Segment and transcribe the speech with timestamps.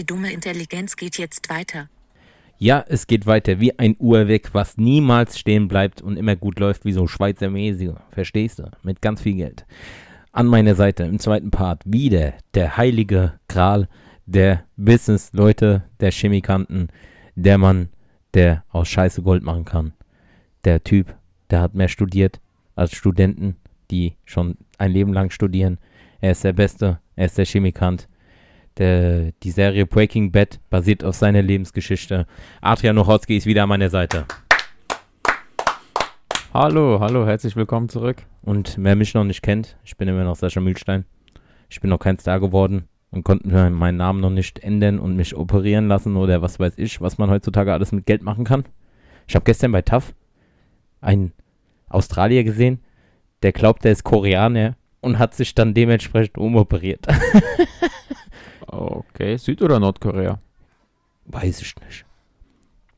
[0.00, 1.90] Die dumme Intelligenz geht jetzt weiter.
[2.56, 6.86] Ja, es geht weiter wie ein Uhrwerk, was niemals stehen bleibt und immer gut läuft
[6.86, 7.96] wie so Schweizer Mäßige.
[8.08, 8.70] Verstehst du?
[8.82, 9.66] Mit ganz viel Geld.
[10.32, 13.90] An meiner Seite im zweiten Part wieder der heilige Gral
[14.24, 16.88] der Business-Leute, der Chemikanten,
[17.34, 17.90] der Mann,
[18.32, 19.92] der aus Scheiße Gold machen kann.
[20.64, 21.14] Der Typ,
[21.50, 22.40] der hat mehr studiert
[22.74, 23.56] als Studenten,
[23.90, 25.76] die schon ein Leben lang studieren.
[26.22, 28.08] Er ist der Beste, er ist der Chemikant.
[28.80, 32.26] Der, die Serie Breaking Bad basiert auf seiner Lebensgeschichte.
[32.62, 34.24] Adrian Nochotski ist wieder an meiner Seite.
[36.54, 38.22] Hallo, hallo, herzlich willkommen zurück.
[38.40, 41.04] Und wer mich noch nicht kennt, ich bin immer noch Sascha Mühlstein.
[41.68, 45.14] Ich bin noch kein Star geworden und konnte mir meinen Namen noch nicht ändern und
[45.14, 48.64] mich operieren lassen oder was weiß ich, was man heutzutage alles mit Geld machen kann.
[49.28, 50.14] Ich habe gestern bei TAF
[51.02, 51.32] einen
[51.90, 52.80] Australier gesehen,
[53.42, 57.06] der glaubt, er ist Koreaner und hat sich dann dementsprechend umoperiert.
[58.80, 60.38] Okay, Süd- oder Nordkorea?
[61.26, 62.04] Weiß ich nicht.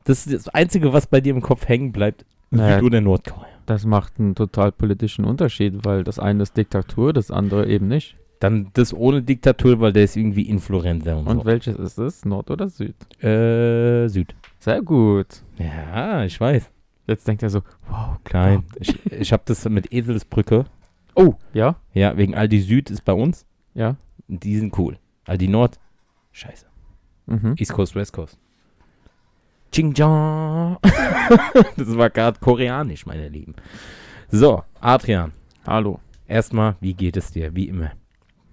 [0.05, 2.25] Das ist das Einzige, was bei dir im Kopf hängen bleibt.
[2.51, 2.77] Naja.
[2.79, 3.47] Süd- oder Nordkorea.
[3.65, 8.17] Das macht einen total politischen Unterschied, weil das eine ist Diktatur, das andere eben nicht.
[8.39, 12.25] Dann das ohne Diktatur, weil der ist irgendwie Influencer und, Und welches ist es?
[12.25, 12.95] Nord oder Süd?
[13.21, 13.27] so.
[13.27, 14.35] Äh, Süd.
[14.59, 15.43] Sehr gut.
[15.57, 16.69] Ja, ich weiß.
[17.07, 18.63] Jetzt denkt er so, wow, Klein.
[18.79, 20.65] Ich, ich habe das mit Eselsbrücke.
[21.15, 23.45] Oh, ja, Ja, wegen Aldi Süd ist bei uns.
[23.73, 23.95] ja.
[24.27, 24.97] Die sind cool.
[25.25, 25.79] Aldi Nord.
[26.31, 26.65] Scheiße.
[27.27, 27.55] Mhm.
[27.57, 28.37] East Coast, West Coast.
[29.71, 30.77] Xinjiang.
[31.77, 33.55] das war gerade koreanisch, meine Lieben.
[34.29, 35.31] So, Adrian.
[35.65, 35.99] Hallo.
[36.27, 37.55] Erstmal, wie geht es dir?
[37.55, 37.91] Wie immer.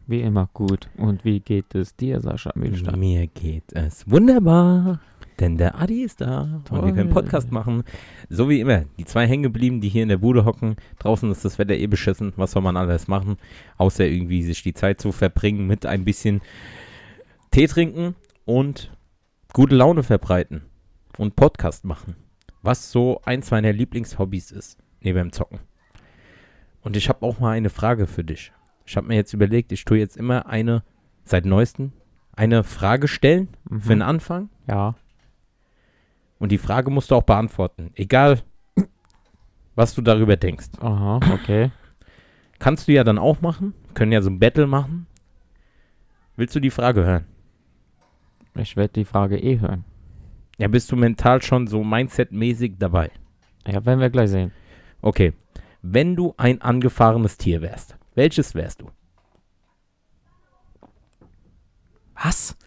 [0.07, 0.89] Wie immer gut.
[0.97, 2.99] Und wie geht es dir, Sascha Mühlstein?
[2.99, 5.01] Mir geht es wunderbar.
[5.41, 7.23] Denn der Adi ist da und wir können Toll.
[7.23, 7.83] Podcast machen.
[8.29, 8.85] So wie immer.
[8.99, 10.77] Die zwei hängen geblieben, die hier in der Bude hocken.
[10.99, 12.35] Draußen ist das Wetter eh beschissen.
[12.37, 13.39] Was soll man alles machen?
[13.79, 16.43] Außer irgendwie sich die Zeit zu verbringen mit ein bisschen
[17.51, 18.91] Tee trinken und
[19.55, 20.63] gute Laune verbreiten
[21.17, 22.17] und Podcast machen.
[22.63, 25.61] Was so eins meiner Lieblingshobbys ist, neben dem Zocken.
[26.83, 28.53] Und ich habe auch mal eine Frage für dich.
[28.85, 30.83] Ich habe mir jetzt überlegt, ich tue jetzt immer eine,
[31.25, 31.93] seit neuestem,
[32.37, 33.81] eine Frage stellen Mhm.
[33.81, 34.51] für den Anfang.
[34.69, 34.95] Ja.
[36.41, 37.93] Und die Frage musst du auch beantworten.
[37.95, 38.41] Egal,
[39.77, 40.71] was du darüber denkst.
[40.81, 41.71] Aha, okay.
[42.59, 43.75] Kannst du ja dann auch machen.
[43.95, 45.07] Können ja so ein Battle machen.
[46.37, 47.27] Willst du die Frage hören?
[48.57, 49.85] Ich werde die Frage eh hören.
[50.59, 53.11] Ja, bist du mental schon so mindsetmäßig dabei?
[53.67, 54.51] Ja, werden wir gleich sehen.
[55.03, 55.35] Okay.
[55.83, 58.91] Wenn du ein angefahrenes Tier wärst, welches wärst du?
[62.23, 62.57] Was?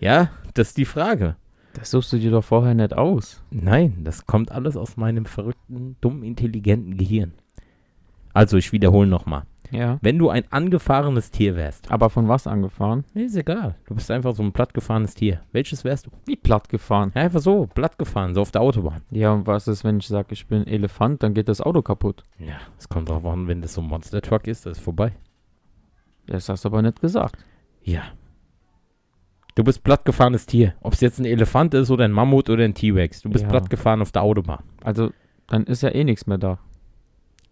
[0.00, 1.36] Ja, das ist die Frage.
[1.74, 3.42] Das suchst du dir doch vorher nicht aus.
[3.50, 7.32] Nein, das kommt alles aus meinem verrückten, dumm intelligenten Gehirn.
[8.32, 9.42] Also, ich wiederhole nochmal.
[9.70, 9.98] Ja.
[10.00, 13.04] Wenn du ein angefahrenes Tier wärst, Aber von was angefahren?
[13.14, 13.74] ist egal.
[13.86, 15.42] Du bist einfach so ein plattgefahrenes Tier.
[15.52, 16.10] Welches wärst du?
[16.24, 17.12] Wie platt gefahren.
[17.14, 19.02] Ja, einfach so, platt gefahren, so auf der Autobahn.
[19.10, 22.22] Ja, und was ist, wenn ich sage, ich bin Elefant, dann geht das Auto kaputt.
[22.38, 25.12] Ja, es kommt drauf an, wenn das so ein Monster Truck ist, das ist vorbei.
[26.28, 27.36] Das hast du aber nicht gesagt.
[27.82, 28.02] Ja.
[29.54, 30.74] Du bist plattgefahrenes Tier.
[30.80, 33.22] Ob es jetzt ein Elefant ist oder ein Mammut oder ein T-Rex.
[33.22, 33.50] Du bist Ja.
[33.50, 34.62] plattgefahren auf der Autobahn.
[34.84, 35.10] Also,
[35.48, 36.58] dann ist ja eh nichts mehr da.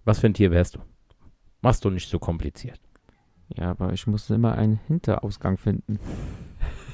[0.04, 0.80] Was für ein Tier wärst du?
[1.62, 2.78] Machst du nicht so kompliziert.
[3.56, 5.98] Ja, aber ich muss immer einen Hinterausgang finden.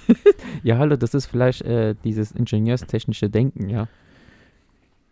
[0.63, 3.89] ja, hallo, das ist vielleicht äh, dieses ingenieurstechnische Denken, ja.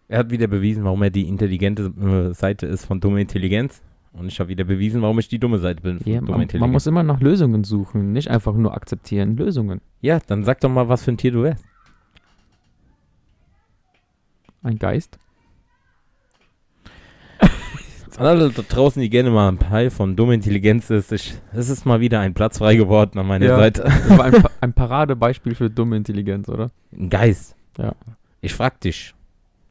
[0.08, 3.82] Er hat wieder bewiesen, warum er die intelligente äh, Seite ist von dumme Intelligenz.
[4.12, 6.86] Und ich habe wieder bewiesen, warum ich die dumme Seite bin ja man, man muss
[6.86, 9.36] immer nach Lösungen suchen, nicht einfach nur akzeptieren.
[9.36, 9.80] Lösungen.
[10.00, 11.64] ja, dann sag doch mal, was für ein Tier du wärst.
[14.62, 15.18] Ein Geist.
[18.18, 21.68] An alle da draußen, die gerne mal ein Teil von dumme Intelligenz ist, ich, es
[21.70, 23.56] ist mal wieder ein Platz frei geworden an meiner Ja.
[23.56, 23.82] Seite.
[23.84, 26.70] Das war ein, Pa- ein Paradebeispiel für dumme Intelligenz, oder?
[26.92, 27.56] Ein Geist.
[27.78, 27.94] Ja.
[28.42, 29.14] Ich frag dich.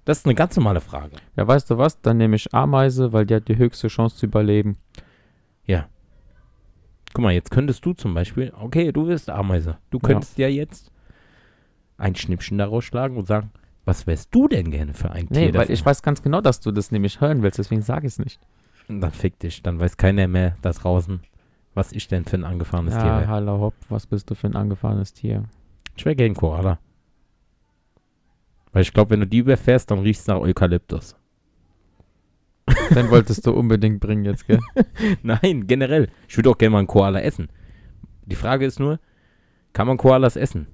[0.09, 1.17] Das ist eine ganz normale Frage.
[1.35, 2.01] Ja, weißt du was?
[2.01, 4.77] Dann nehme ich Ameise, weil die hat die höchste Chance zu überleben.
[7.13, 9.77] Guck mal, jetzt könntest du zum Beispiel, okay, du wirst Ameise.
[9.89, 10.07] Du Ja.
[10.09, 10.91] könntest ja, jetzt
[11.97, 13.51] ein Schnippchen daraus schlagen und sagen,
[13.85, 15.53] was wärst du denn gerne für ein Nee, Tier?
[15.53, 15.73] weil davon?
[15.73, 18.39] ich weiß ganz genau, dass du das nämlich hören willst, deswegen sage ich es nicht.
[18.87, 21.19] Dann fick dich, dann weiß keiner mehr da draußen,
[21.73, 23.27] was ich denn für ein angefahrenes Tier Ja, wäre.
[23.27, 25.43] hallo hopp, was bist du für ein angefahrenes Tier?
[25.97, 26.77] Ich wäre gegen Koala.
[28.71, 31.15] Weil ich glaube, wenn du die überfährst, dann riechst du nach Eukalyptus.
[32.95, 34.59] Den wolltest du unbedingt bringen jetzt, gell?
[35.23, 36.09] Nein, generell.
[36.27, 37.49] Ich würde auch gerne mal einen Koala essen.
[38.25, 38.99] Die Frage ist nur,
[39.73, 40.67] kann man Koalas essen?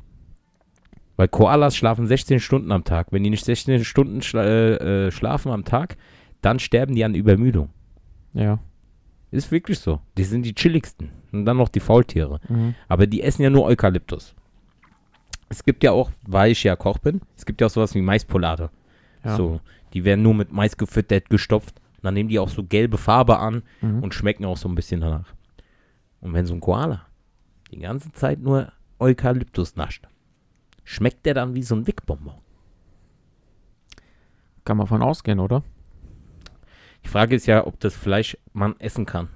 [1.16, 3.08] Weil Koalas schlafen 16 Stunden am Tag.
[3.12, 5.96] Wenn die nicht 16 Stunden schla äh, äh, schlafen am Tag,
[6.42, 7.70] dann sterben die an Übermüdung.
[8.34, 8.60] Ja.
[9.32, 10.02] Ist wirklich so.
[10.18, 11.12] Die sind die chilligsten.
[11.32, 12.40] Und dann noch die Faultiere.
[12.50, 12.76] Mhm.
[12.88, 14.36] Aber die essen ja nur Eukalyptus.
[15.56, 18.02] Es gibt ja auch, weil ich ja Koch bin, es gibt ja auch sowas wie
[18.02, 18.70] Maispolade.
[19.24, 19.38] Ja.
[19.38, 19.62] So,
[19.94, 21.80] die werden nur mit Mais gefüttert, gestopft.
[21.96, 24.04] Und dann nehmen die auch so gelbe Farbe an Mhm.
[24.04, 25.34] und schmecken auch so ein bisschen danach.
[26.20, 27.06] Und wenn so ein Koala
[27.72, 30.10] die ganze Zeit nur Eukalyptus nascht,
[30.84, 32.36] schmeckt der dann wie so ein Wickbonbon.
[34.66, 35.64] Kann man von ausgehen, oder?
[37.06, 39.30] Die Frage ist ja, ob das Fleisch man essen kann.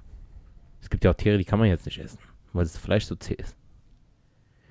[0.81, 2.19] Es gibt ja auch Tiere, die kann man jetzt nicht essen,
[2.51, 3.55] weil das Fleisch so zäh ist.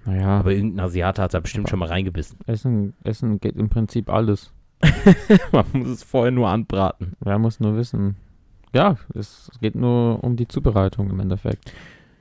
[0.09, 2.39] Naja, Aber irgendein Asiate hat da bestimmt Aber- schon mal reingebissen.
[2.47, 4.53] Essen, Essen geht im Prinzip alles.
[5.53, 7.15] man muss es vorher nur anbraten.
[7.21, 8.17] Wer muss nur wissen.
[8.73, 11.73] Ja, es geht nur um die Zubereitung im Endeffekt.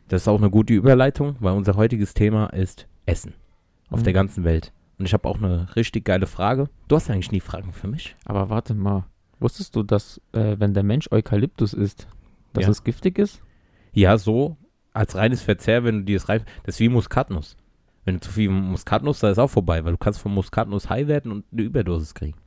[0.08, 3.34] Das ist auch eine gute Überleitung, weil unser heutiges Thema ist Essen
[3.90, 4.04] auf Mhm.
[4.06, 4.72] der ganzen Welt.
[4.98, 6.70] Und ich habe auch eine richtig geile Frage.
[6.88, 8.16] Du hast eigentlich nie Fragen für mich.
[8.26, 9.06] Aber warte mal,
[9.40, 12.08] wusstest du, dass äh, wenn der Mensch Eukalyptus isst,
[12.54, 12.72] dass Ja.
[12.72, 13.42] es giftig ist?
[13.94, 14.58] Ja, so
[14.94, 16.42] als reines Verzehr, wenn du dir das rein.
[16.64, 17.56] Das ist wie Muskatnuss.
[18.08, 21.10] Wenn du zu viel Muskatnuss, da ist auch vorbei, weil du kannst von Muskatnuss high
[21.10, 22.38] werden und eine Überdosis kriegen.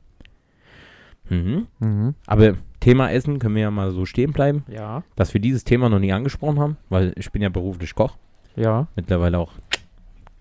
[1.29, 1.67] Mhm.
[1.77, 2.15] Mhm.
[2.25, 5.03] Aber Thema Essen können wir ja mal so stehen bleiben, Ja.
[5.15, 8.17] dass wir dieses Thema noch nie angesprochen haben, weil ich bin ja beruflich Koch.
[8.55, 8.87] Ja.
[8.95, 9.51] Mittlerweile auch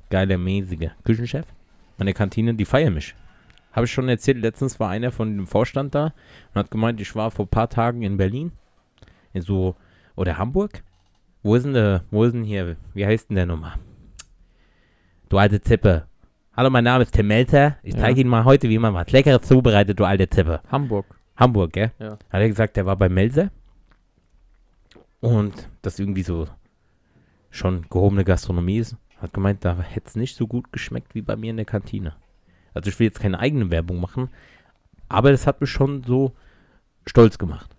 [0.09, 1.45] geiler, mäßiger Küchenchef.
[1.99, 3.15] Meine Kantine, die feiern mich.
[3.73, 6.15] Habe ich schon erzählt, letztens war einer von dem Vorstand da
[6.55, 8.53] und hat gemeint, ich war vor ein paar Tagen in Berlin,
[9.35, 9.77] in so,
[10.17, 10.83] oder Hamburg.
[11.43, 13.75] Wo ist denn der, wo ist denn hier, wie heißt denn der Nummer?
[15.31, 16.09] Du alte Zippe.
[16.57, 17.77] Hallo, mein Name ist Tim Melter.
[17.85, 18.01] Ich Ja.
[18.01, 20.61] zeige Ihnen mal heute, wie man was Leckeres zubereitet, du alte Zippe.
[20.73, 21.07] Hamburg.
[21.37, 21.93] Hamburg, gell?
[22.01, 22.15] Ja.
[22.15, 23.53] Hat er gesagt, der war bei Melser.
[25.21, 26.49] Und das irgendwie so
[27.49, 28.97] schon gehobene Gastronomie ist.
[29.19, 32.17] Hat gemeint, da hätte es nicht so gut geschmeckt wie bei mir in der Kantine.
[32.75, 34.31] Also ich will jetzt keine eigene Werbung machen,
[35.09, 36.33] aber das hat mich schon so
[37.07, 37.71] stolz gemacht.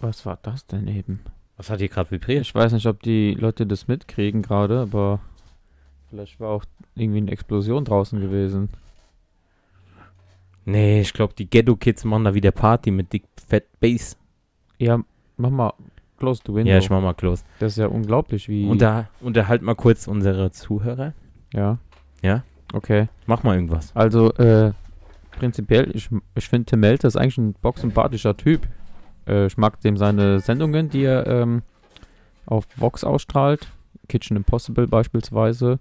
[0.00, 1.20] Was war das denn eben?
[1.58, 2.42] Was hat hier gerade vibriert?
[2.42, 5.18] Ich weiß nicht, ob die Leute das mitkriegen gerade, aber
[6.08, 6.64] vielleicht war auch
[6.94, 8.70] irgendwie eine Explosion draußen gewesen.
[10.64, 14.16] Nee, ich glaube, die Ghetto-Kids machen da wieder Party mit Dick Fat Bass.
[14.78, 15.00] Ja,
[15.36, 15.72] mach mal
[16.18, 16.70] close the window.
[16.70, 17.42] Ja, ich mach mal close.
[17.58, 18.66] das ist ja unglaublich, wie.
[18.66, 21.12] Unter, unterhalt mal kurz unsere Zuhörer.
[21.52, 21.78] ja.
[22.22, 22.42] Ja?
[22.72, 23.08] Okay.
[23.26, 23.94] Mach mal irgendwas.
[23.94, 24.72] Also, äh,
[25.30, 28.66] prinzipiell, ich, ich finde Tim Melter ist eigentlich ein boxsympathischer Typ.
[29.28, 31.62] Äh, ich mag dem seine Sendungen, die er ähm,
[32.46, 33.68] auf Vox ausstrahlt.
[34.08, 35.78] Kitchen Impossible beispielsweise.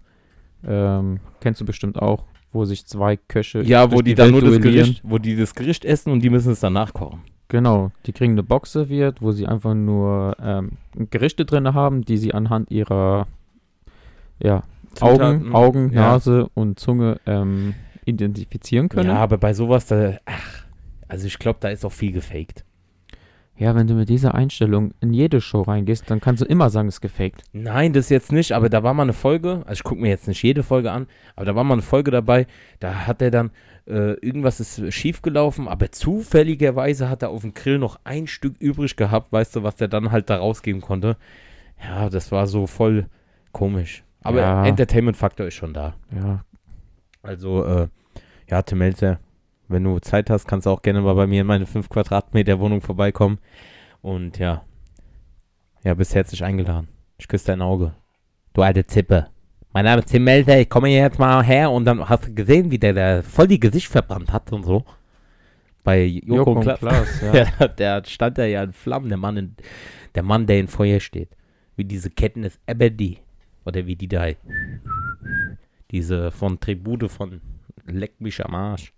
[0.65, 4.41] Ähm, kennst du bestimmt auch, wo sich zwei Köche Ja, wo durch die dann nur
[4.41, 4.85] Welt das duellieren.
[4.85, 7.21] Gericht, wo die das Gericht essen und die müssen es danach kochen.
[7.49, 10.71] Genau, die kriegen eine Box serviert, wo sie einfach nur ähm,
[11.09, 13.27] Gerichte drin haben, die sie anhand ihrer
[14.39, 14.63] ja,
[14.93, 16.01] Zutaten, Augen, Augen ja.
[16.01, 17.73] Nase und Zunge ähm,
[18.03, 19.09] identifizieren können.
[19.09, 20.65] Ja, aber bei sowas, da, ach,
[21.07, 22.65] also ich glaube, da ist auch viel gefaked.
[23.59, 26.87] Ja, wenn du mit dieser Einstellung in jede Show reingehst, dann kannst du immer sagen,
[26.87, 27.43] es ist gefaked.
[27.53, 30.27] Nein, das jetzt nicht, aber da war mal eine Folge, also ich gucke mir jetzt
[30.27, 32.45] nicht jede Folge an, aber da war mal eine Folge dabei,
[32.79, 33.49] da hat er dann,
[33.87, 38.55] äh, irgendwas ist schief gelaufen, aber zufälligerweise hat er auf dem Grill noch ein Stück
[38.59, 41.17] übrig gehabt, weißt du, was der dann halt da rausgeben konnte.
[41.83, 43.07] Ja, das war so voll
[43.51, 44.03] komisch.
[44.21, 44.65] Aber Ja.
[44.65, 45.95] Entertainment-Faktor ist schon da.
[46.13, 46.43] Ja,
[47.23, 47.87] Also, äh,
[48.49, 49.19] ja, Tim Melzer,
[49.67, 52.59] wenn du Zeit hast, kannst du auch gerne mal bei mir in meine 5 Quadratmeter
[52.59, 53.39] Wohnung vorbeikommen.
[54.01, 54.63] Und ja,
[55.83, 56.87] ja, bist herzlich eingeladen.
[57.17, 57.93] Ich küsse dein Auge.
[58.53, 59.27] Du alte Zippe.
[59.73, 62.33] Mein Name ist Tim Melzer, ich komme hier jetzt mal her und dann hast du
[62.33, 64.83] gesehen, wie der da voll die Gesicht verbrannt hat und so.
[65.83, 66.79] Bei Joko, Joko Klaas.
[66.79, 67.21] Klaas,
[67.59, 67.67] ja.
[67.67, 69.55] Der stand da ja in Flammen, der Mann, in,
[70.15, 71.29] der Mann, der in Feuer steht.
[71.75, 73.17] Wie diese Ketten ist Aberdeen.
[73.65, 74.27] Oder wie die da.
[75.91, 77.41] Diese von Tribute von
[77.85, 78.91] Leck mich am Arsch.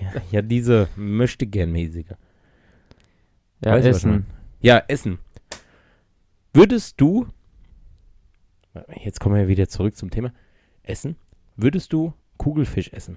[0.00, 2.10] Ja, ja, diese möchte gern mäßige.
[3.64, 4.26] ja Weißt Essen.
[4.60, 5.18] Ja, Essen.
[6.52, 7.26] Würdest du,
[9.02, 10.32] jetzt kommen wir wieder zurück zum Thema,
[10.82, 11.16] Essen,
[11.56, 13.16] würdest du Kugelfisch essen?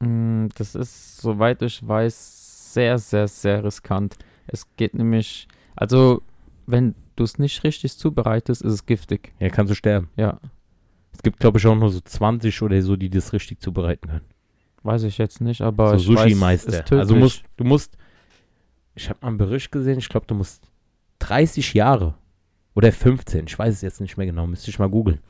[0.00, 4.16] Mm, Das ist, soweit ich weiß, sehr, sehr, sehr riskant.
[4.46, 6.22] Es geht nämlich, also,
[6.66, 9.32] wenn du es nicht richtig zubereitest, ist es giftig.
[9.38, 10.08] Ja, kannst du sterben.
[10.16, 10.40] Ja,
[11.12, 14.24] Es gibt, glaube ich, auch nur so 20 oder so, die das richtig zubereiten können.
[14.82, 16.84] Weiß ich jetzt nicht, aber so ich weiß, Sushi-Meister.
[16.84, 17.96] ist Also musst, du musst,
[18.94, 20.70] ich habe mal einen Bericht gesehen, ich glaube, du musst
[21.20, 22.14] 30 Jahre
[22.74, 25.20] oder 15, ich weiß es jetzt nicht mehr genau, müsste ich mal googeln,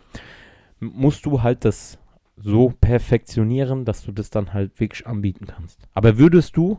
[0.80, 1.98] musst du halt das
[2.36, 5.86] so perfektionieren, dass du das dann halt wirklich anbieten kannst.
[5.92, 6.78] Aber würdest du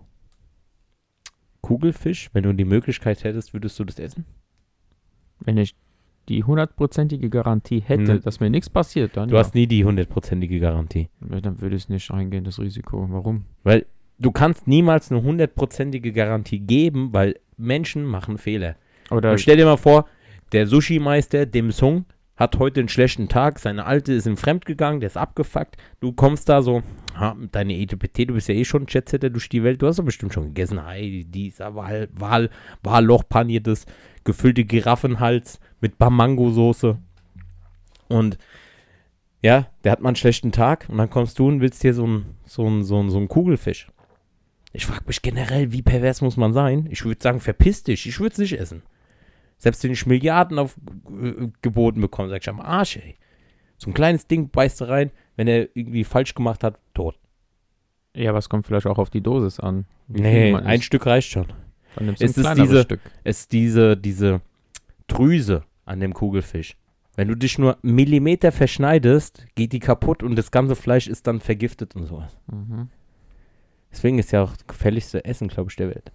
[1.61, 4.25] Kugelfisch, wenn du die Möglichkeit hättest, würdest du das essen?
[5.39, 5.75] Wenn ich
[6.29, 8.19] die hundertprozentige Garantie hätte, Ne.
[8.19, 9.41] dass mir nichts passiert, dann Du ja.
[9.41, 11.09] hast nie die hundertprozentige Garantie.
[11.29, 13.07] Ja, dann würde ich es nicht eingehen, das Risiko.
[13.09, 13.45] Warum?
[13.63, 13.85] Weil
[14.19, 18.75] du kannst niemals eine hundertprozentige Garantie geben, weil Menschen machen Fehler.
[19.11, 20.05] Oder Und stell dir mal vor,
[20.53, 24.99] der Sushi-Meister, dem Sung, hat heute einen schlechten Tag, seine Alte ist ihm fremd gegangen,
[25.01, 25.77] der ist abgefuckt.
[25.99, 26.81] Du kommst da so,
[27.15, 30.03] ha, deine ETPT, du bist ja eh schon Jetsetter durch die Welt, du hast doch
[30.05, 30.79] bestimmt schon gegessen.
[30.79, 32.49] Ei, dieser Wal, Wal,
[32.81, 33.85] Walloch paniertes,
[34.23, 36.97] gefüllte Giraffenhals mit Bamango-Soße.
[38.07, 38.37] Und
[39.41, 42.05] ja, der hat mal einen schlechten Tag und dann kommst du und willst dir so
[42.05, 43.89] einen so so so Kugelfisch.
[44.71, 46.87] Ich frage mich generell, wie pervers muss man sein?
[46.89, 48.81] Ich würde sagen, verpiss dich, ich würde es nicht essen.
[49.57, 50.75] Selbst wenn ich Milliarden auf
[51.21, 53.15] äh, geboten bekomme, sag ich am Arsch, ey.
[53.77, 57.19] So ein kleines Ding beißt du rein, wenn er irgendwie falsch gemacht hat, tot.
[58.15, 59.85] ja, aber es kommt vielleicht auch auf die Dosis an.
[60.07, 60.81] wie Nee, ein.
[60.81, 61.47] Stück reicht schon.
[61.95, 63.01] Dann nimmst du es ein ist diese- Stück.
[63.23, 64.41] Es ist diese, diese
[65.07, 66.77] Drüse an dem Kugelfisch.
[67.15, 71.39] Wenn du dich nur Millimeter verschneidest, geht die kaputt und das ganze Fleisch ist dann
[71.39, 72.35] vergiftet und sowas.
[72.47, 72.89] Mhm.
[73.91, 76.11] Deswegen ist ja auch das gefährlichste Essen, glaube ich, der Welt.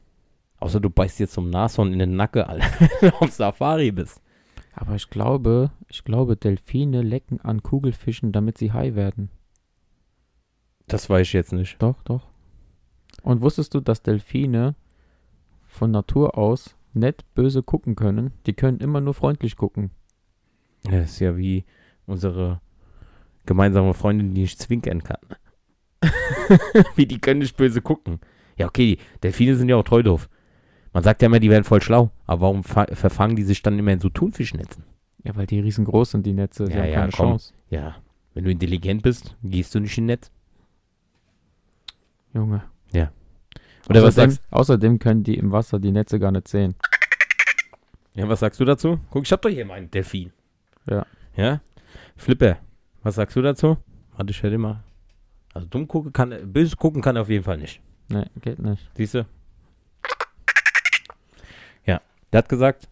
[0.59, 2.67] Außer du beißt jetzt zum Nashorn in den Nacken, Alter,
[3.01, 4.21] wenn du auf Safari bist.
[4.73, 9.31] Aber ich glaube, ich glaube, Delfine lecken an Kugelfischen, damit sie high werden.
[10.89, 11.81] Das weiß ich jetzt nicht.
[11.81, 12.27] Doch, doch.
[13.23, 14.75] Und wusstest du, dass Delfine
[15.67, 18.33] von Natur aus nett böse gucken können?
[18.47, 19.91] Die können immer nur freundlich gucken.
[20.85, 21.65] Das ist ja wie
[22.07, 22.61] unsere
[23.47, 25.21] gemeinsame Freundin, die nicht zwinkern kann.
[26.97, 28.21] wie die können nicht böse gucken.
[28.57, 30.29] Ja, okay, die Delfine sind ja auch treu doof.
[30.93, 32.11] Man sagt ja immer, die wären voll schlau.
[32.27, 34.85] Aber warum fa- verfangen die sich dann immer in so Thunfischnetzen?
[35.25, 36.65] Ja, weil die riesengroß sind, die Netze.
[36.65, 37.27] Die Ja, haben ja, keine komm.
[37.31, 37.53] Chance.
[37.71, 37.97] Ja,
[38.35, 40.31] wenn du intelligent bist, gehst du nicht in Netz.
[42.35, 42.63] Junge.
[43.89, 46.75] Oder was außerdem, sagst, außerdem können die im Wasser die Netze gar nicht sehen.
[48.15, 48.99] ja, was sagst du dazu?
[49.11, 50.33] Guck, ich hab doch hier meinen Delfin.
[50.89, 51.07] Ja.
[51.37, 51.61] Ja?
[52.17, 52.59] Flipper,
[53.03, 53.79] was sagst du dazu?
[54.17, 54.83] Warte, ich hätte mal.
[55.55, 57.81] Also dumm gucken kann, er- böse gucken kann er auf jeden Fall nicht.
[58.09, 58.89] Nee, geht nicht.
[58.95, 59.27] Siehst du?
[61.85, 62.01] Ja,
[62.33, 62.89] der hat gesagt,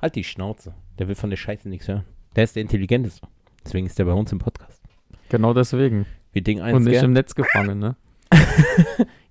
[0.00, 0.74] halt die Schnauze.
[0.98, 2.04] Der will von der Scheiße nichts hören.
[2.36, 3.26] Der ist der Intelligenteste.
[3.64, 4.82] Deswegen ist der bei uns im Podcast.
[5.28, 6.06] Genau deswegen.
[6.32, 7.06] Wir Ding eins Und nicht gern.
[7.06, 7.96] im Netz gefangen, ne?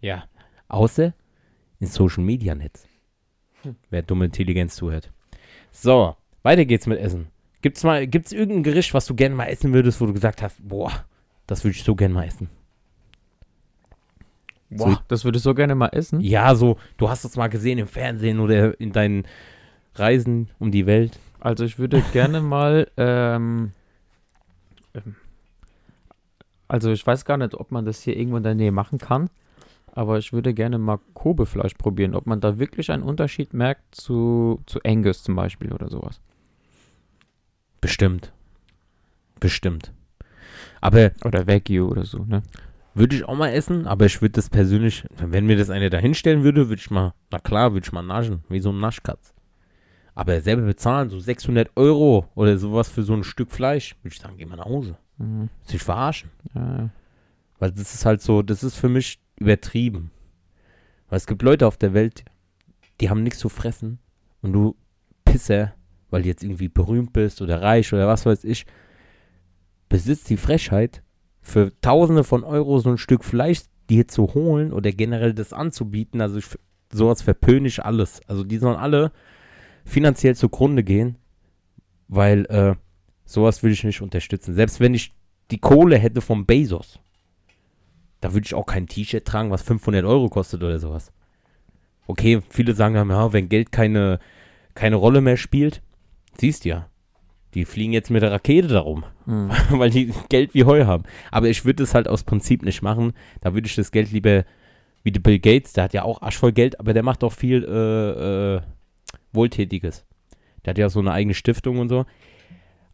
[0.01, 0.23] Ja.
[0.69, 1.13] Außer
[1.79, 2.87] in Social Media Netz.
[3.89, 5.11] Wer dumme Intelligenz zuhört.
[5.71, 7.27] So, weiter geht's mit Essen.
[7.61, 10.67] Gibt's mal, gibt's irgendein Gericht, was du gerne mal essen würdest, wo du gesagt hast,
[10.67, 11.05] boah,
[11.47, 12.49] das würde ich so gerne mal essen?
[14.69, 16.19] So, das würde ich so gerne mal essen.
[16.19, 19.23] Ja, so, du hast es mal gesehen im Fernsehen oder in deinen
[19.95, 21.19] Reisen um die Welt.
[21.39, 23.71] Also ich würde gerne mal, ähm,
[24.93, 25.15] ähm,
[26.67, 29.29] also ich weiß gar nicht, ob man das hier irgendwo in der Nähe machen kann,
[29.97, 34.61] aber ich würde gerne mal Kobe-Fleisch probieren, ob man da wirklich einen Unterschied merkt zu,
[34.67, 36.21] zu Angus zum Beispiel oder sowas.
[37.81, 38.31] Bestimmt.
[39.39, 39.91] Bestimmt.
[40.81, 42.43] Aber Oder Wagyu oder so, ne?
[42.93, 45.97] würde ich auch mal essen, aber ich würde das persönlich, wenn mir das eine da
[45.97, 49.33] hinstellen würde, würde ich mal, na klar, würde ich mal naschen, wie so ein Naschkatz.
[50.13, 54.21] Aber selber bezahlen, so 600 Euro oder sowas für so ein Stück Fleisch, würde ich
[54.21, 54.97] sagen, geh mal nach Hause.
[55.17, 55.49] Mhm.
[55.63, 56.29] Sich verarschen.
[56.53, 56.89] Ja, ja.
[57.59, 60.11] Weil das ist halt so, das ist für mich übertrieben.
[61.09, 62.25] Weil es gibt Leute auf der Welt,
[62.99, 63.99] die haben nichts zu fressen
[64.41, 64.75] und du
[65.25, 65.73] Pisser,
[66.09, 68.65] weil du jetzt irgendwie berühmt bist oder reich oder was weiß ich,
[69.89, 71.03] besitzt die Frechheit,
[71.47, 76.19] für Tausende von Euro so ein Stück Fleisch dir zu holen oder generell das anzubieten.
[76.19, 76.47] Also ich,
[76.91, 78.19] sowas verpöne ich alles.
[78.27, 79.13] Also die sollen alle
[79.85, 81.17] finanziell zugrunde gehen,
[82.09, 82.75] weil äh,
[83.23, 84.55] sowas will ich nicht unterstützen.
[84.55, 85.13] Selbst wenn ich
[85.49, 86.99] die Kohle hätte vom Bezos,
[88.27, 91.11] da würde ich auch kein T-Shirt tragen, was 500 Euro kostet oder sowas.
[92.07, 94.19] Okay, viele sagen dann, ja, wenn Geld keine,
[94.75, 95.81] keine Rolle mehr spielt,
[96.39, 96.89] siehst ja,
[97.53, 99.49] die fliegen jetzt mit der Rakete darum, Mhm.
[99.71, 101.03] weil die Geld wie Heu haben.
[101.31, 103.13] Aber ich würde es halt aus Prinzip nicht machen.
[103.41, 104.45] Da würde ich das Geld lieber,
[105.03, 107.63] wie der Bill Gates, der hat ja auch arschvoll Geld, aber der macht auch viel
[107.63, 108.61] äh, äh,
[109.33, 110.05] Wohltätiges.
[110.65, 112.05] Der hat ja so eine eigene Stiftung und so.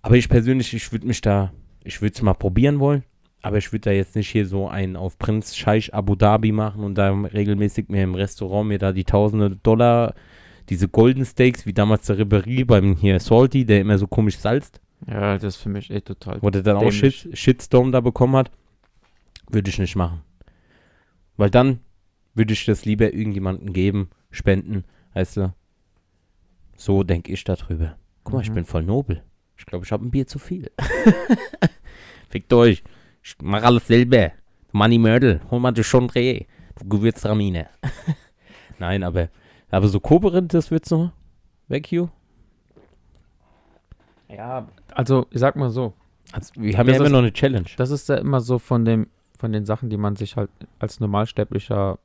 [0.01, 1.51] Aber ich persönlich, ich würde mich da,
[1.83, 3.03] ich würde es mal probieren wollen.
[3.43, 6.83] Aber ich würde da jetzt nicht hier so einen auf Prinz Scheich Abu Dhabi machen
[6.83, 10.15] und da regelmäßig mir im Restaurant mir da die tausende Dollar,
[10.69, 14.79] diese Golden Steaks, wie damals der Ribéry beim hier Salty, der immer so komisch salzt,
[15.07, 16.41] ja, das ist für mich echt total.
[16.41, 17.17] wo der dann auch Dämlich.
[17.19, 18.49] Shit, Shitstorm da bekommen hat,
[19.49, 20.21] würde ich nicht machen.
[21.35, 21.79] Weil dann
[22.33, 24.85] würde ich das lieber irgendjemandem geben, spenden,
[25.15, 25.53] weißt du.
[26.77, 27.97] So denke ich darüber.
[28.23, 28.55] Guck mal, ich Mhm.
[28.55, 29.21] bin voll nobel.
[29.57, 30.71] Ich glaube, ich habe ein Bier zu viel.
[32.29, 32.83] Fickt euch.
[33.23, 34.31] Ich mache alles selber.
[34.71, 36.45] Money Mördel, hol mal das schon Dreh.
[36.79, 37.67] Du Gewürztramine.
[38.79, 39.29] Nein, aber,
[39.69, 41.11] aber so Koberint, das wird's noch.
[41.67, 42.09] Weg, Hugh.
[44.29, 45.93] Ja, also ich sag mal so,
[46.31, 47.65] Also, wir haben Das ja immer ist- noch eine Challenge.
[47.77, 50.49] das ist ja immer so von dem, von den Sachen, die man sich halt
[50.79, 51.99] als Normalsterblicher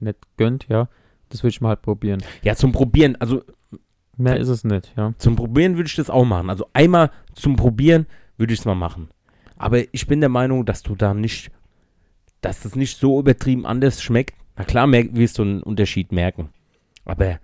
[0.00, 0.88] nicht gönnt, ja,
[1.30, 2.22] das würde ich mal halt probieren.
[2.42, 3.42] Ja, zum Probieren, also
[4.16, 5.14] Mehr ist es nicht, ja.
[5.16, 6.50] zum Probieren würde ich das auch machen.
[6.50, 9.08] Also einmal zum Probieren würde ich es mal machen.
[9.60, 11.50] Aber ich bin der Meinung, dass du da nicht,
[12.40, 14.34] dass das nicht so übertrieben anders schmeckt.
[14.56, 16.48] Na klar, merk, wirst du einen Unterschied merken.
[17.04, 17.38] Aber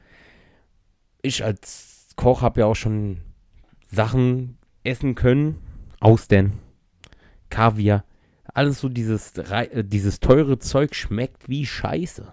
[1.20, 3.18] ich als Koch habe ja auch schon
[3.86, 5.58] Sachen essen können.
[6.00, 6.54] Austern,
[7.50, 8.04] Kaviar,
[8.54, 12.32] alles so dieses, äh, dieses teure Zeug schmeckt wie Scheiße.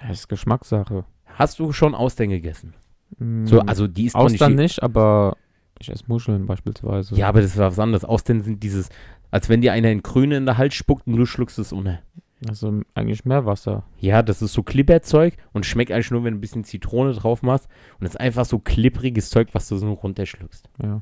[0.00, 1.04] Das ist Geschmackssache.
[1.26, 2.72] Hast du schon Austern gegessen?
[3.18, 5.36] Mm, So, also die ist Austern nicht, aber
[5.80, 7.14] ich esse Muscheln beispielsweise.
[7.14, 8.04] Ja, aber das war was anderes.
[8.04, 8.88] Austern sind dieses,
[9.30, 12.00] als wenn dir einer in Grüne in der Hals spuckt und du schluckst es unter.
[12.48, 13.84] Also eigentlich Meerwasser.
[13.98, 17.42] Ja, das ist so Klipperzeug und schmeckt eigentlich nur, wenn du ein bisschen Zitrone drauf
[17.42, 17.66] machst.
[17.98, 20.68] Und das ist einfach so klippriges Zeug, was du so runterschluckst.
[20.82, 21.00] Ja.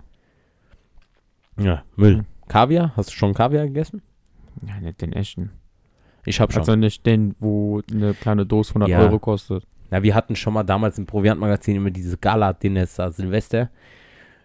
[1.59, 2.19] Ja, Müll.
[2.19, 2.27] Hm.
[2.49, 2.93] Kaviar?
[2.97, 4.03] Hast du schon Kaviar gegessen?
[4.67, 5.51] Ja, nicht den echten.
[6.25, 6.61] Ich hab schon.
[6.61, 9.01] Also nicht den, wo eine kleine Dose 100 Ja.
[9.01, 9.67] Euro kostet.
[9.91, 13.71] Na, wir hatten schon mal damals im Proviantmagazin immer diese Gala-Dinners Silvester.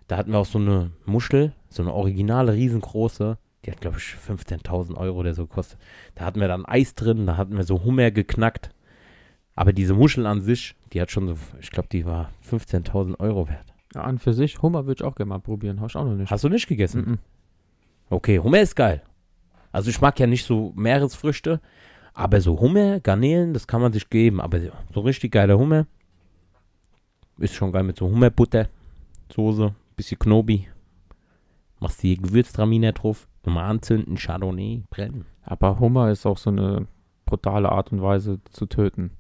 [0.10, 3.38] Da hatten wir auch so eine Muschel, so eine originale, riesengroße.
[3.66, 5.80] Die hat, glaube ich, 15.000 Euro oder so gekostet.
[6.16, 8.72] Da hatten wir dann Eis drin, da hatten wir so Hummer geknackt.
[9.56, 13.48] Aber diese Muschel an sich, die hat schon so, ich glaube, die war 15.000 Euro
[13.48, 13.74] wert.
[13.94, 15.80] Ja, an für sich, Hummer würde ich auch gerne mal probieren.
[15.80, 16.32] Habe ich auch noch nicht.
[16.32, 17.02] Hast du nicht gegessen?
[17.06, 17.18] Mhm.
[18.10, 19.02] Okay, Hummer ist geil.
[19.72, 21.62] Also ich mag ja nicht so Meeresfrüchte,
[22.16, 24.42] aber so Hummer, Garnelen, das kann man sich geben.
[24.42, 25.86] Aber so- so richtig geiler Hummer
[27.38, 28.68] ist schon geil mit so Hummerbutter,
[29.34, 30.68] Soße, bisschen Knobi.
[31.80, 35.26] Machst die Gewürztraminer drauf, nochmal anzünden, Chardonnay, brennen.
[35.44, 36.88] Aber Hummer ist auch so eine
[37.26, 39.12] brutale Art und Weise zu töten.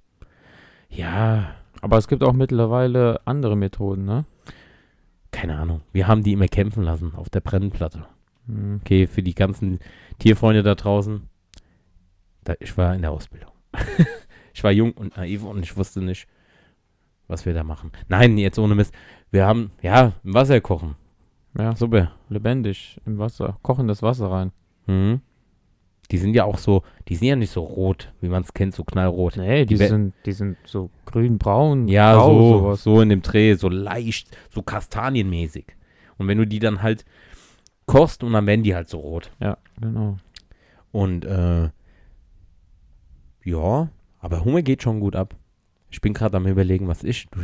[0.89, 4.25] Ja, Aber es gibt auch mittlerweile andere Methoden, ne?
[5.31, 5.81] keine Ahnung.
[5.91, 8.05] Wir haben die immer kämpfen lassen auf der Brennplatte.
[8.47, 8.79] Hm.
[8.81, 9.79] Okay, für die ganzen
[10.17, 11.29] Tierfreunde da draußen.
[12.43, 13.51] Da, ich war in der Ausbildung.
[14.53, 16.27] ich war jung und naiv und ich wusste nicht,
[17.29, 17.91] was wir da machen.
[18.09, 18.93] Nein, jetzt ohne Mist.
[19.31, 20.95] Wir haben, ja, im Wasser kochen.
[21.57, 22.11] Ja, Super.
[22.27, 23.57] lebendig im Wasser.
[23.61, 24.51] Kochendes Wasser rein.
[24.87, 25.21] Mhm.
[26.11, 28.73] Die sind ja auch so, die sind ja nicht so rot, wie man es kennt,
[28.73, 29.37] so knallrot.
[29.37, 31.87] Nee, die, Die sind, die sind so grün-braun.
[31.87, 32.83] Ja, grau, so, sowas.
[32.83, 35.65] so in dem Dreh, so leicht, so kastanienmäßig.
[36.17, 37.05] Und wenn du die dann halt
[37.85, 39.31] kochst und dann werden die halt so rot.
[39.39, 40.17] Ja, genau.
[40.91, 41.69] Und äh,
[43.43, 43.89] ja,
[44.19, 45.35] aber Hummer geht schon gut ab.
[45.89, 47.27] Ich bin gerade am überlegen, was ich.
[47.31, 47.41] Du,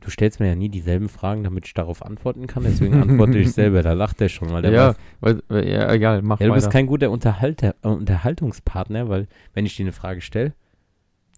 [0.00, 2.62] du stellst mir ja nie dieselben Fragen, damit ich darauf antworten kann.
[2.64, 3.82] Deswegen antworte ich selber.
[3.82, 4.88] Da lacht er schon, weil der Ja,
[5.20, 5.36] weiß.
[5.48, 6.72] weil, ja, egal, mach Ja, du bist weiter.
[6.72, 10.54] kein guter Unterhalter, äh, Unterhaltungspartner, weil wenn ich dir eine Frage stelle,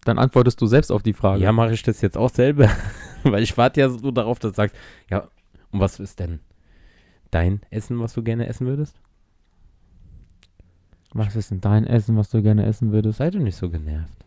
[0.05, 1.43] Dann antwortest du selbst auf die Frage.
[1.43, 2.69] ja, mache ich das jetzt auch selber.
[3.23, 4.75] weil ich warte ja so darauf, dass du sagst,
[5.09, 5.27] ja,
[5.71, 6.39] und was ist denn
[7.29, 8.99] dein Essen, was du gerne essen würdest?
[11.13, 13.17] Was ist denn dein Essen, was du gerne essen würdest?
[13.19, 14.20] Sei doch nicht so genervt.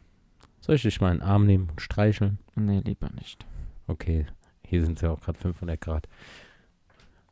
[0.65, 2.39] Soll ich dich mal in den Arm nehmen und streicheln?
[2.55, 3.45] Nee, lieber nicht.
[3.87, 4.25] Okay,
[4.67, 6.09] hier sind es ja auch gerade 500 Grad.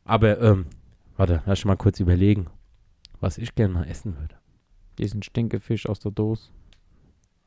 [0.05, 0.67] Aber, ähm,
[1.17, 2.45] warte, lass ich mal kurz überlegen,
[3.21, 4.35] was ich gerne mal essen würde.
[4.99, 6.51] Diesen Stinkefisch aus der Dose.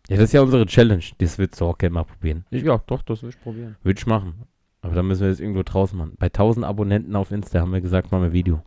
[0.08, 1.04] Ja, das ist ja unsere Challenge.
[1.18, 2.44] Das würdest du auch gerne mal probieren.
[2.50, 3.76] Ich, Ja, doch, das will ich probieren.
[3.84, 4.42] Würde ich machen.
[4.80, 6.16] Aber dann müssen wir das irgendwo draußen machen.
[6.18, 8.60] Bei 1000 Abonnenten auf Insta haben wir gesagt, machen wir Video.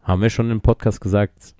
[0.00, 1.54] Haben wir schon im Podcast gesagt.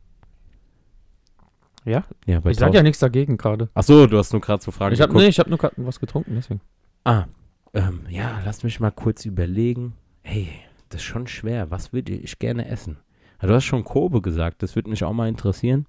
[1.85, 2.05] Ja?
[2.27, 2.75] Ja, ich sag 1000.
[2.75, 3.68] ja nichts dagegen gerade.
[3.75, 5.23] Ach so, du hast nur gerade so Fragen Ich hab, geguckt.
[5.25, 6.61] nee, ich hab nur gerade was getrunken, deswegen.
[7.05, 7.27] Ah,
[7.75, 9.94] ähm, ja, lass mich mal kurz überlegen.
[10.23, 10.49] Hey,
[10.88, 11.70] das ist schon schwer.
[11.70, 12.97] Was würde ich gerne essen?
[13.38, 15.87] Ah, du hast schon Kobe gesagt, das würde mich auch mal interessieren.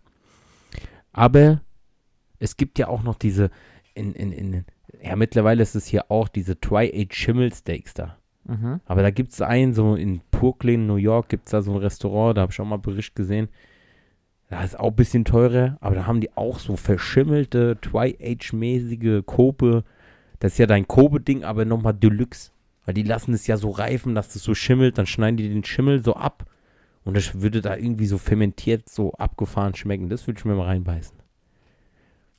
[1.13, 1.61] Aber
[2.39, 3.49] es gibt ja auch noch diese,
[3.93, 4.65] in, in, in,
[5.01, 8.17] ja, mittlerweile ist es hier auch diese Tri-Age Schimmelsteaks da.
[8.43, 8.81] Mhm.
[8.85, 11.77] Aber da gibt es einen, so in Brooklyn, New York, gibt es da so ein
[11.77, 13.47] Restaurant, da habe ich auch mal Bericht gesehen.
[14.49, 19.83] Da ist auch ein bisschen teurer, aber da haben die auch so verschimmelte, Tri-Age-mäßige Kobe.
[20.39, 22.51] Das ist ja dein Kobe-Ding, aber nochmal Deluxe.
[22.85, 25.63] Weil die lassen es ja so reifen, dass es so schimmelt, dann schneiden die den
[25.63, 26.45] Schimmel so ab.
[27.03, 30.09] Und das würde da irgendwie so fermentiert, so abgefahren schmecken.
[30.09, 31.17] Das würde ich mir mal reinbeißen.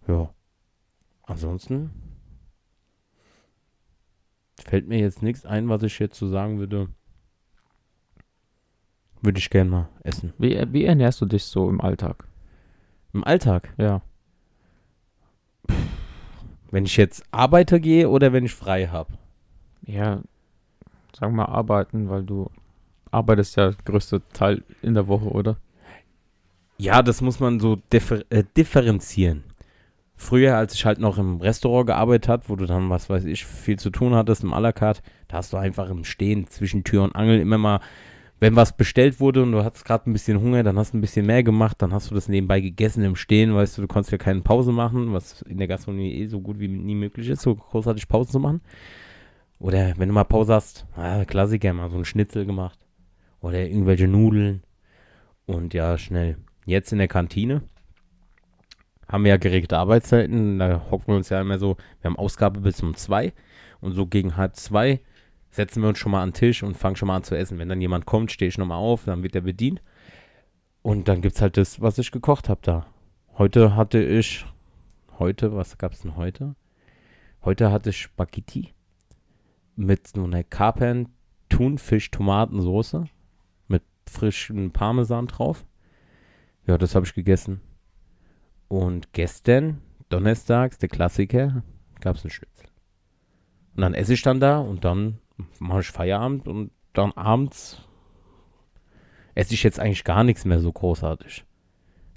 [0.09, 0.31] Ja.
[1.25, 1.91] Ansonsten
[4.65, 6.89] fällt mir jetzt nichts ein, was ich jetzt so sagen würde.
[9.23, 10.33] Würde ich gern mal essen.
[10.39, 12.25] Wie, wie ernährst du dich so im Alltag?
[13.13, 13.73] Im Alltag.
[13.79, 14.03] Ja.
[16.71, 19.13] Wenn ich jetzt arbeite gehe oder wenn ich frei habe.
[19.83, 20.23] Ja,
[21.19, 22.51] sagen wir mal arbeiten, weil du
[23.11, 25.57] arbeitest ja größte Teil in der Woche, oder?
[26.79, 29.45] Ja, das muss man so differ äh, differenzieren.
[30.17, 33.45] Früher, als ich halt noch im Restaurant gearbeitet habe, wo du dann, was weiß ich,
[33.45, 36.85] viel zu tun hattest im à la carte, da hast du einfach im Stehen zwischen
[36.85, 37.81] Tür und Angel immer mal
[38.39, 41.01] wenn was bestellt wurde und du hattest gerade ein bisschen Hunger, dann hast du ein
[41.01, 44.13] bisschen mehr gemacht, dann hast du das nebenbei gegessen im Stehen, weißt du, du konntest
[44.13, 47.43] ja keine Pause machen, was in der Gastronomie eh so gut wie nie möglich ist,
[47.43, 48.61] so großartig Pause zu machen.
[49.59, 52.79] Oder wenn du mal Pause hast, ah, Klassiker, mal so ein Schnitzel gemacht.
[53.41, 54.63] Oder irgendwelche Nudeln.
[55.47, 56.37] Und ja, schnell.
[56.67, 57.63] Jetzt in der Kantine
[59.09, 60.59] haben wir ja geregelte Arbeitszeiten.
[60.59, 63.33] Da hocken wir uns ja immer so, wir haben Ausgabe bis um zwei.
[63.81, 65.01] Und so gegen halb zwei
[65.57, 67.59] setzen wir uns schon mal an den Tisch und fangen schon mal an zu essen.
[67.59, 69.83] Wenn dann jemand kommt, stehe ich nochmal auf, dann wird er bedient.
[70.83, 72.87] Und dann gibt es halt das, was ich gekocht habe da.
[73.39, 74.47] Heute hatte ich,
[75.19, 76.55] heute, was gab es denn heute?
[77.43, 78.75] Heute hatte ich Spaghetti
[79.75, 81.09] mit so einer Kapern
[81.49, 83.07] Thunfisch-Tomatensoße
[83.67, 85.65] mit frischem Parmesan drauf.
[86.67, 87.61] Ja, das habe ich gegessen.
[88.69, 91.63] Und gestern, donnerstags, der Klassiker,
[92.01, 92.69] gab es einen Schnitzel.
[93.75, 95.19] Und dann esse ich dann da und dann
[95.59, 97.83] mache ich Feierabend und dann abends
[99.35, 101.45] esse ich jetzt eigentlich gar nichts mehr so großartig.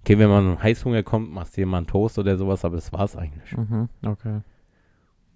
[0.02, 3.56] Okay, wenn man Heißhunger kommt, machst du einen Toast oder sowas, aber das war's eigentlich.
[3.56, 4.42] Mhm, okay.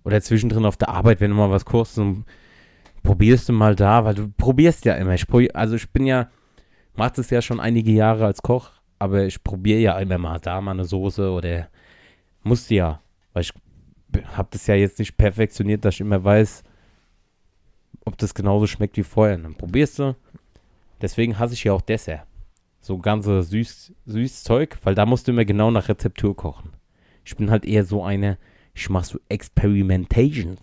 [0.06, 2.00] Oder zwischendrin auf der Arbeit, wenn du mal was kochst,
[3.04, 5.14] probierst du mal da, weil du probierst ja immer.
[5.14, 6.30] Ich probier, also ich bin ja,
[6.96, 10.62] mach das ja schon einige Jahre als Koch, aber ich probiere ja immer mal da
[10.62, 11.68] mal eine Soße oder
[12.44, 13.02] musste ja,
[13.34, 13.54] weil ich
[14.38, 16.64] habe das ja jetzt nicht perfektioniert, dass ich immer weiß,
[18.06, 19.38] ob das genauso schmeckt wie vorher.
[19.38, 20.16] dann probierst du.
[21.02, 22.26] Deswegen hasse ich ja auch Dessert.
[22.80, 26.72] So ganze süß, süß Zeug, weil da musst du immer genau nach Rezeptur kochen.
[27.24, 28.38] Ich bin halt eher so eine,
[28.74, 30.60] ich mache so Experimentations.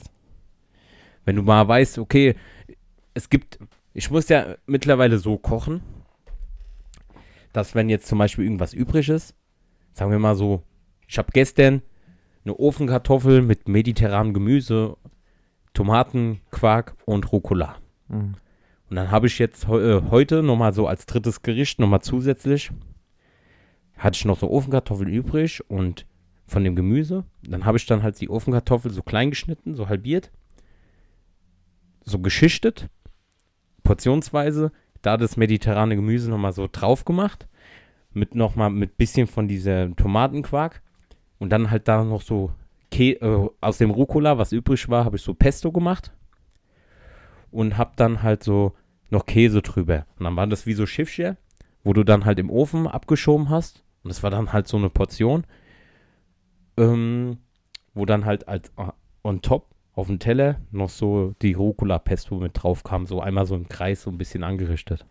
[1.25, 2.35] Wenn du mal weißt, okay,
[3.15, 3.59] es gibt,
[3.95, 5.83] ich muss ja mittlerweile so kochen,
[7.53, 9.35] dass wenn jetzt zum Beispiel irgendwas übrig ist,
[9.93, 10.63] sagen wir mal so,
[11.09, 11.83] ich habe gestern
[12.45, 14.97] eine Ofenkartoffel mit mediterranem Gemüse,
[15.75, 17.77] Tomaten, Quark und Rucola.
[18.09, 18.35] Mhm.
[18.91, 22.73] Und dann habe ich jetzt äh, heute nochmal so als drittes Gericht nochmal zusätzlich,
[23.97, 26.07] hatte ich noch so Ofenkartoffeln übrig und
[26.47, 27.25] von dem Gemüse.
[27.43, 30.33] Dann habe ich dann halt die Ofenkartoffel so klein geschnitten, so halbiert,
[32.05, 32.89] so geschichtet,
[33.85, 37.47] portionsweise, da das mediterrane Gemüse nochmal so drauf gemacht,
[38.13, 40.83] mit nochmal mit bisschen von dieser Tomatenquark
[41.39, 42.53] und dann halt da noch so
[42.91, 46.13] Kä äh, aus dem Rucola, was übrig war, habe ich so Pesto gemacht
[47.51, 48.75] und habe dann halt so
[49.11, 50.07] noch Käse drüber.
[50.19, 51.37] Und dann waren das wie so Schiffchen,
[51.85, 53.85] wo du dann halt im Ofen abgeschoben hast.
[54.03, 55.45] Und das war dann halt so eine Portion
[56.81, 57.39] ähm,
[57.95, 58.91] wo dann halt als uh,
[59.23, 63.55] on top auf dem Teller noch so die Rucola-Pesto mit drauf kam, so einmal so
[63.55, 65.05] im Kreis so ein bisschen angerichtet.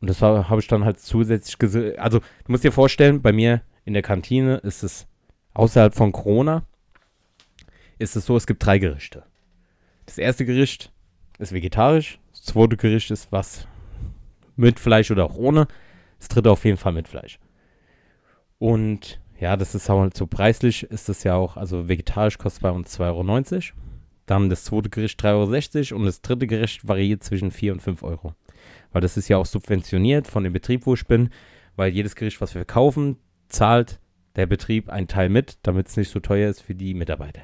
[0.00, 1.96] Und das habe ich dann halt zusätzlich gesehen.
[1.98, 5.06] Also, du musst dir vorstellen, bei mir in der Kantine ist es
[5.54, 6.64] außerhalb von Corona,
[7.98, 9.24] ist es so, es gibt drei Gerichte.
[10.06, 10.92] Das erste Gericht
[11.38, 13.66] ist vegetarisch, das zweite Gericht ist was
[14.56, 15.68] mit Fleisch oder auch ohne,
[16.18, 17.38] das dritte auf jeden Fall mit Fleisch.
[18.58, 22.70] Und ja, das ist halt so preislich, ist das ja auch, also vegetarisch kostet bei
[22.70, 23.78] uns 2,90 Euro.
[24.26, 28.02] Dann das zweite Gericht 3,60 Euro und das dritte Gericht variiert zwischen 4 und 5
[28.04, 28.34] Euro.
[28.92, 31.30] Weil das ist ja auch subventioniert von dem Betrieb, wo ich bin,
[31.74, 33.16] weil jedes Gericht, was wir kaufen,
[33.48, 33.98] zahlt
[34.36, 37.42] der Betrieb einen Teil mit, damit es nicht so teuer ist für die Mitarbeiter.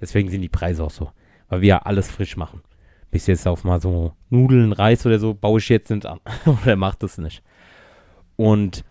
[0.00, 1.10] Deswegen sind die Preise auch so,
[1.48, 2.62] weil wir ja alles frisch machen.
[3.10, 6.20] Bis jetzt auf mal so Nudeln, Reis oder so, baue ich jetzt nicht an.
[6.62, 7.42] oder macht das nicht.
[8.36, 8.84] Und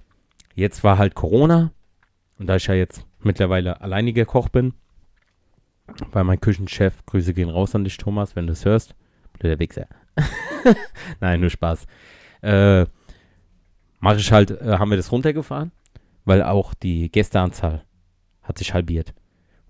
[0.56, 1.72] jetzt war halt Corona
[2.40, 4.74] und da ich ja jetzt mittlerweile alleiniger Koch bin,
[6.12, 8.96] weil mein Küchenchef, Grüße gehen raus an dich, Thomas, wenn du es hörst.
[9.40, 9.88] Blöder Wichser.
[11.20, 11.86] Nein, nur Spaß.
[12.42, 12.86] Äh,
[14.00, 15.72] mache ich halt, äh, haben wir das runtergefahren,
[16.26, 17.84] weil auch die Gästeanzahl
[18.42, 19.14] hat sich halbiert.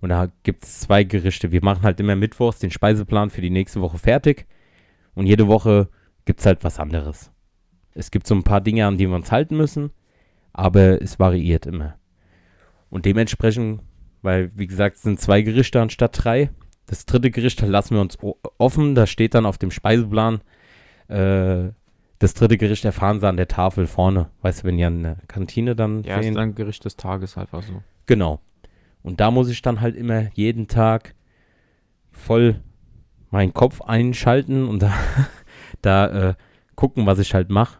[0.01, 1.51] Und da gibt es zwei Gerichte.
[1.51, 4.47] Wir machen halt immer mittwochs den Speiseplan für die nächste Woche fertig.
[5.15, 5.89] Und jede Woche
[6.25, 7.31] gibt es halt was anderes.
[7.93, 9.91] Es gibt so ein paar Dinge, an die wir uns halten müssen,
[10.51, 11.95] aber es variiert immer.
[12.89, 13.81] Und dementsprechend,
[14.21, 16.49] weil, wie gesagt, es sind zwei Gerichte anstatt drei.
[16.85, 18.17] Das dritte Gericht lassen wir uns
[18.57, 18.95] offen.
[18.95, 20.41] Da steht dann auf dem Speiseplan,
[21.07, 21.69] äh,
[22.23, 24.29] das dritte Gericht erfahren sie an der Tafel vorne.
[24.41, 27.61] Weißt du, wenn die an der Kantine dann Ja, ist dann Gericht des Tages einfach
[27.63, 27.83] so.
[28.05, 28.39] Genau.
[29.01, 31.15] Und da muss ich dann halt immer jeden Tag
[32.13, 32.61] voll
[33.29, 34.93] meinen Kopf einschalten und da,
[35.81, 36.35] da äh,
[36.75, 37.79] gucken, was ich halt mache.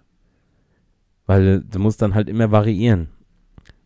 [1.25, 3.07] Weil du musst dann halt immer variieren.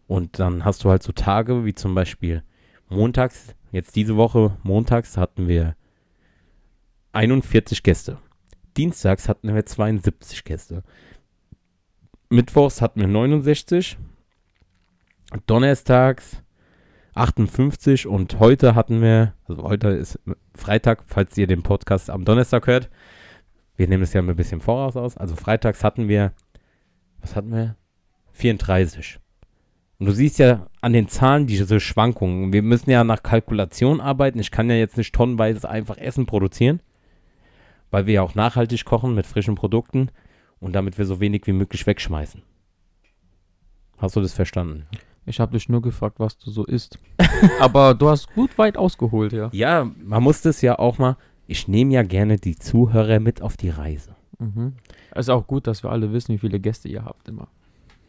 [0.07, 2.41] Und dann hast du halt so Tage wie zum Beispiel
[2.89, 5.75] montags, jetzt diese Woche montags hatten wir
[7.11, 8.17] 41 Gäste.
[8.77, 10.83] Dienstags hatten wir 72 Gäste.
[12.29, 13.97] Mittwochs hatten wir 69.
[15.45, 16.43] Donnerstags
[17.15, 20.19] 58 und heute hatten wir, also heute ist
[20.55, 22.89] Freitag, falls ihr den Podcast am Donnerstag hört,
[23.75, 25.17] wir nehmen es ja ein bisschen voraus aus.
[25.17, 26.33] Also freitags hatten wir,
[27.19, 27.75] was hatten wir?
[28.33, 29.19] 34.
[29.99, 32.53] Und du siehst ja an den Zahlen diese Schwankungen.
[32.53, 34.39] Wir müssen ja nach Kalkulation arbeiten.
[34.39, 36.81] Ich kann ja jetzt nicht tonnenweise einfach Essen produzieren,
[37.91, 40.09] weil wir ja auch nachhaltig kochen mit frischen Produkten
[40.59, 42.41] und damit wir so wenig wie möglich wegschmeißen.
[43.97, 44.85] Hast du das verstanden?
[45.25, 46.99] Ich habe dich nur gefragt, was du so isst.
[47.59, 49.49] Aber du hast gut weit ausgeholt, ja.
[49.51, 51.17] Ja, man muss das ja auch mal.
[51.47, 54.15] Ich nehme ja gerne die Zuhörer mit auf die Reise.
[54.39, 54.73] Mhm.
[55.11, 57.47] Es ist auch gut, dass wir alle wissen, wie viele Gäste ihr habt immer.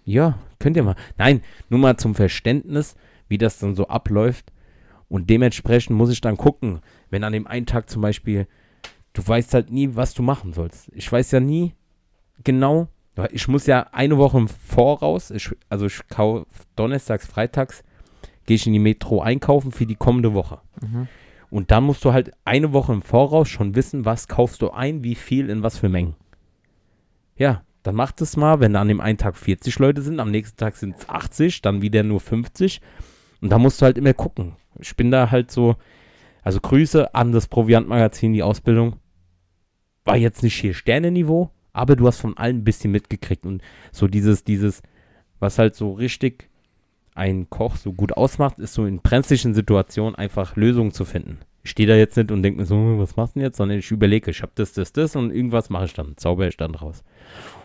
[0.04, 0.96] Ja, könnt ihr mal.
[1.16, 2.96] Nein, nur mal zum Verständnis,
[3.28, 4.52] wie das dann so abläuft.
[5.08, 8.46] Und dementsprechend muss ich dann gucken, wenn an dem einen Tag zum Beispiel,
[9.12, 10.90] du weißt halt nie, was du machen sollst.
[10.94, 11.74] Ich weiß ja nie
[12.44, 12.88] genau,
[13.32, 17.82] ich muss ja eine Woche im Voraus, ich, also ich kaufe donnerstags, freitags,
[18.46, 20.60] gehe ich in die Metro einkaufen für die kommende Woche.
[20.80, 21.08] Mhm.
[21.50, 25.02] Und dann musst du halt eine Woche im Voraus schon wissen, was kaufst du ein,
[25.02, 26.14] wie viel, in was für Mengen.
[27.36, 30.58] Ja, dann mach das mal, wenn an dem einen Tag 40 Leute sind, am nächsten
[30.58, 32.80] Tag sind es 80, dann wieder nur 50.
[33.40, 34.56] Und da musst du halt immer gucken.
[34.78, 35.76] Ich bin da halt so,
[36.42, 38.96] also Grüße an das Proviantmagazin, die Ausbildung.
[40.04, 43.44] War jetzt nicht hier Sternenniveau, aber du hast von allen ein bisschen mitgekriegt.
[43.44, 44.82] Und so dieses, dieses,
[45.38, 46.48] was halt so richtig
[47.14, 51.38] ein Koch so gut ausmacht, ist so in brenzlichen Situationen einfach Lösungen zu finden.
[51.64, 53.78] Ich stehe da jetzt nicht und denke mir so, was machst du denn jetzt, sondern
[53.78, 56.74] ich überlege, ich habe das, das, das und irgendwas mache ich dann, zauber ich dann
[56.74, 57.02] raus.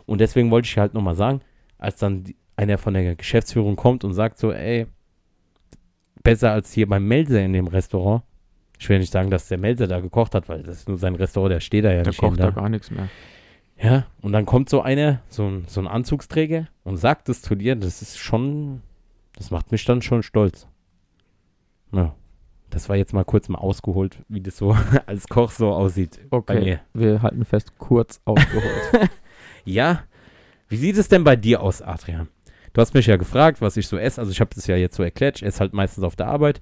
[0.05, 1.41] Und deswegen wollte ich halt nochmal sagen,
[1.77, 4.87] als dann einer von der Geschäftsführung kommt und sagt so, ey,
[6.23, 8.23] besser als hier beim Melzer in dem Restaurant.
[8.83, 11.15] Ich will nicht sagen, dass der Melzer da gekocht hat, weil das ist nur sein
[11.15, 13.07] Restaurant, der steht da ja Der nicht kocht hin, da gar nichts mehr.
[13.81, 17.55] ja, und dann kommt so einer, so ein, so ein Anzugsträger und sagt es zu
[17.55, 18.81] dir, das ist schon,
[19.37, 20.67] das macht mich dann schon stolz.
[21.93, 22.13] Ja,
[22.71, 26.79] das war jetzt mal kurz mal ausgeholt, wie das so als Koch so aussieht Okay,
[26.93, 29.09] wir halten fest, kurz ausgeholt.
[29.65, 30.03] Ja,
[30.67, 32.27] wie sieht es denn bei dir aus, Adrian?
[32.73, 34.19] Du hast mich ja gefragt, was ich so esse.
[34.19, 35.37] Also ich habe das ja jetzt so erklärt.
[35.37, 36.59] Ich esse halt meistens auf der Arbeit.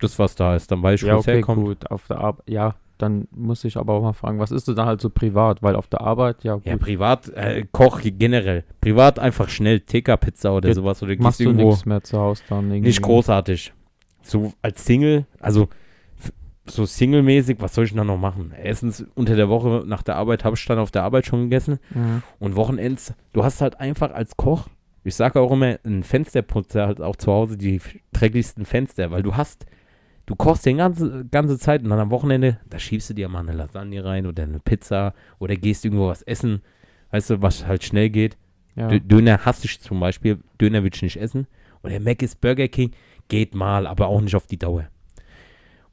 [0.00, 1.64] Das, was da ist, dann weiß ich, ja, wo es okay, herkommt.
[1.64, 1.90] gut.
[1.90, 4.86] Auf der Arbeit, ja, dann muss ich aber auch mal fragen, was ist du dann
[4.86, 5.62] halt so privat?
[5.62, 6.66] Weil auf der Arbeit, ja, gut.
[6.66, 8.64] Ja, privat, äh, Koch generell.
[8.80, 11.02] Privat einfach schnell TK-Pizza oder Ja, sowas.
[11.02, 12.88] Oder machst du nichts mehr zu Hause dann irgendwie?
[12.88, 13.72] Nicht großartig.
[14.22, 15.68] So als Single, also
[16.70, 18.52] so singlemäßig, was soll ich denn da noch machen?
[18.62, 21.78] Erstens, unter der Woche nach der Arbeit habe ich dann auf der Arbeit schon gegessen.
[21.94, 22.22] Mhm.
[22.38, 24.68] Und Wochenends, du hast halt einfach als Koch,
[25.04, 27.80] ich sage auch immer, ein Fensterputzer halt auch zu Hause die
[28.12, 29.64] dreckigsten Fenster, weil du hast,
[30.28, 33.40] du kochst die ganze, ganze Zeit und dann am Wochenende, da schiebst du dir mal
[33.40, 36.60] eine Lasagne rein oder eine Pizza oder gehst irgendwo was essen,
[37.12, 38.36] weißt du, was halt schnell geht.
[38.76, 38.88] Ja.
[38.88, 41.46] Dö- Döner hasse ich zum Beispiel, Döner will ich nicht essen.
[41.82, 42.90] Oder Mc's Burger King
[43.28, 44.88] geht mal, aber auch nicht auf die Dauer.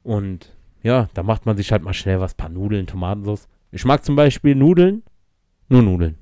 [0.02, 3.48] Und ja, da macht man sich halt mal schnell was, paar Nudeln, Tomatensauce.
[3.72, 5.02] Ich mag zum Beispiel Nudeln,
[5.70, 6.18] nur Nudeln.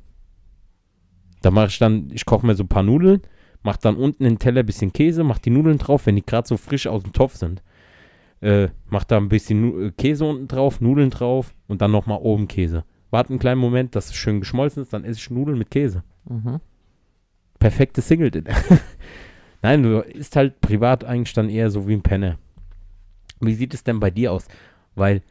[1.42, 3.22] Da mache ich dann, ich koche mir so ein paar Nudeln,
[3.64, 6.24] mach dann unten in den Teller ein bisschen Käse, mach die Nudeln drauf, wenn die
[6.24, 7.61] gerade so frisch aus dem Topf sind.
[8.40, 12.47] Äh, mach da ein bisschen äh, Käse unten drauf, Nudeln drauf und dann nochmal oben
[12.49, 12.85] Käse.
[13.11, 16.03] Warte einen kleinen Moment, dass es schön geschmolzen ist, dann esse ich Nudeln mit Käse
[16.29, 16.61] Mhm.
[17.59, 18.55] perfekte Single Dinner.
[19.62, 22.38] Nein, du isst halt privat eigentlich dann eher so wie ein Penner.
[23.40, 24.47] Wie sieht es denn bei dir aus?
[24.94, 25.23] Weil,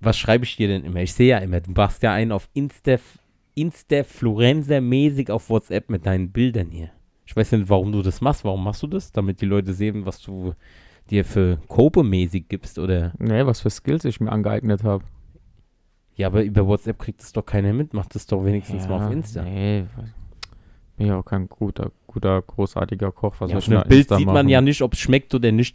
[0.00, 1.00] was schreibe ich dir denn immer?
[1.00, 2.96] Ich sehe ja immer, du machst ja einen auf Insta,
[3.54, 6.90] Insta-Fluencer-mäßig auf WhatsApp mit deinen Bildern hier.
[7.26, 8.44] Ich weiß nicht, warum du das machst.
[8.44, 9.12] Warum machst du das?
[9.12, 10.54] Damit die Leute sehen, was du
[11.08, 13.12] dir für Kope-mäßig gibst oder.
[13.18, 15.04] Nee, was für Skills ich mir angeeignet habe.
[16.16, 17.94] Ja, aber über WhatsApp kriegt es doch keiner mit.
[17.94, 19.42] Mach das doch wenigstens mal auf Insta.
[19.42, 19.86] Nee,
[20.96, 23.34] bin ja auch kein guter, guter, großartiger Koch.
[23.38, 24.48] Was Ja, auf einem Bild Insta sieht man machen?
[24.50, 25.74] ja nicht, ob es schmeckt oder nicht.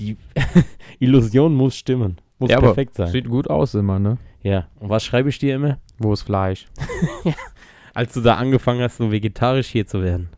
[0.00, 0.16] Die
[0.98, 2.20] Illusion muss stimmen.
[2.40, 3.08] Muss Ja, perfekt sein.
[3.08, 4.18] Sieht gut aus immer, ne?
[4.42, 4.68] Ja.
[4.80, 5.78] Und was schreibe ich dir immer?
[5.98, 6.66] Wo ist Fleisch?
[7.94, 10.28] Als du da angefangen hast, so vegetarisch hier zu werden.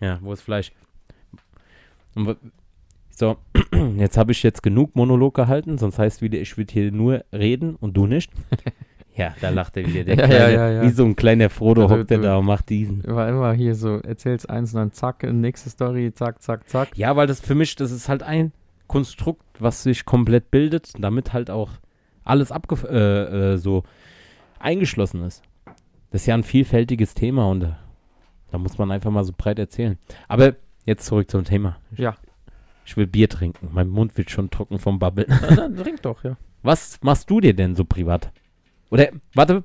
[0.00, 0.72] Ja, wo ist Fleisch?
[2.14, 2.36] Und
[3.20, 3.36] so,
[3.96, 7.76] jetzt habe ich jetzt genug Monolog gehalten, sonst heißt wieder, ich würde hier nur reden
[7.76, 8.32] und du nicht.
[9.16, 10.04] Ja, da lacht er wieder.
[10.04, 10.82] Der Ja, kleine, ja, ja.
[10.82, 13.04] Wie so ein kleiner Frodo Also hockt er da und macht diesen.
[13.06, 16.96] War immer hier so, erzählst eins und dann zack, nächste Story, zack, zack, zack.
[16.96, 18.52] Ja, weil das für mich, das ist halt ein
[18.86, 21.70] Konstrukt, was sich komplett bildet, damit halt auch
[22.24, 23.82] alles abge äh, äh, so
[24.58, 25.42] eingeschlossen ist.
[26.12, 27.72] Das ist ja ein vielfältiges Trema und äh,
[28.52, 29.98] da muss man einfach mal so breit erzählen.
[30.28, 30.54] Aber
[30.86, 31.76] jetzt zurück zum Thema.
[31.92, 32.14] Ich, Ja.
[32.90, 33.68] Ich will Bier trinken.
[33.70, 35.28] Mein Mund wird schon trocken vom Babbeln.
[35.54, 36.36] Na, trink doch, ja.
[36.64, 38.32] Was machst du dir denn so privat?
[38.90, 39.62] Oder, warte.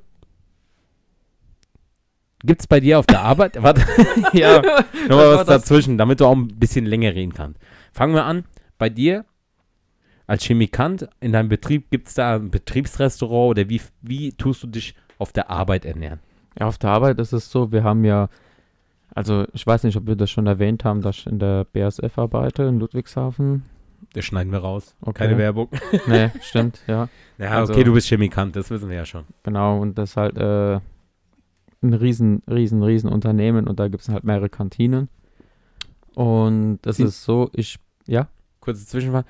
[2.44, 3.60] Gibt's bei dir auf der Arbeit?
[3.64, 3.82] warte.
[4.34, 4.58] ja,
[5.10, 7.60] nochmal war was dazwischen, damit du auch ein bisschen länger reden kannst.
[7.94, 8.46] Fangen wir an.
[8.78, 9.26] Bei dir,
[10.28, 14.68] als Chemikant in deinem Betrieb, gibt es da ein Betriebsrestaurant oder wie, wie tust du
[14.68, 16.20] dich auf der Arbeit ernähren?
[16.60, 18.30] Ja, auf der Arbeit ist es so, wir haben ja,
[19.16, 22.18] also ich weiß nicht, ob wir das schon erwähnt haben, dass ich in der BASF
[22.20, 23.64] arbeite in Ludwigshafen.
[24.14, 24.96] Das schneiden wir raus.
[25.02, 25.26] Okay.
[25.26, 25.70] Keine Werbung.
[26.08, 27.10] Nee, stimmt, ja.
[27.40, 29.24] Ja, Also- okay, du bist Chemikant, das wissen wir ja schon.
[29.44, 30.76] Genau, und das ist halt äh,
[31.82, 35.10] ein riesen, riesen, riesen Unternehmen und da gibt es halt mehrere Kantinen.
[36.14, 38.28] Und das Sie- ist so, ich, ja,
[38.62, 39.28] Kurze Zwischenfrage.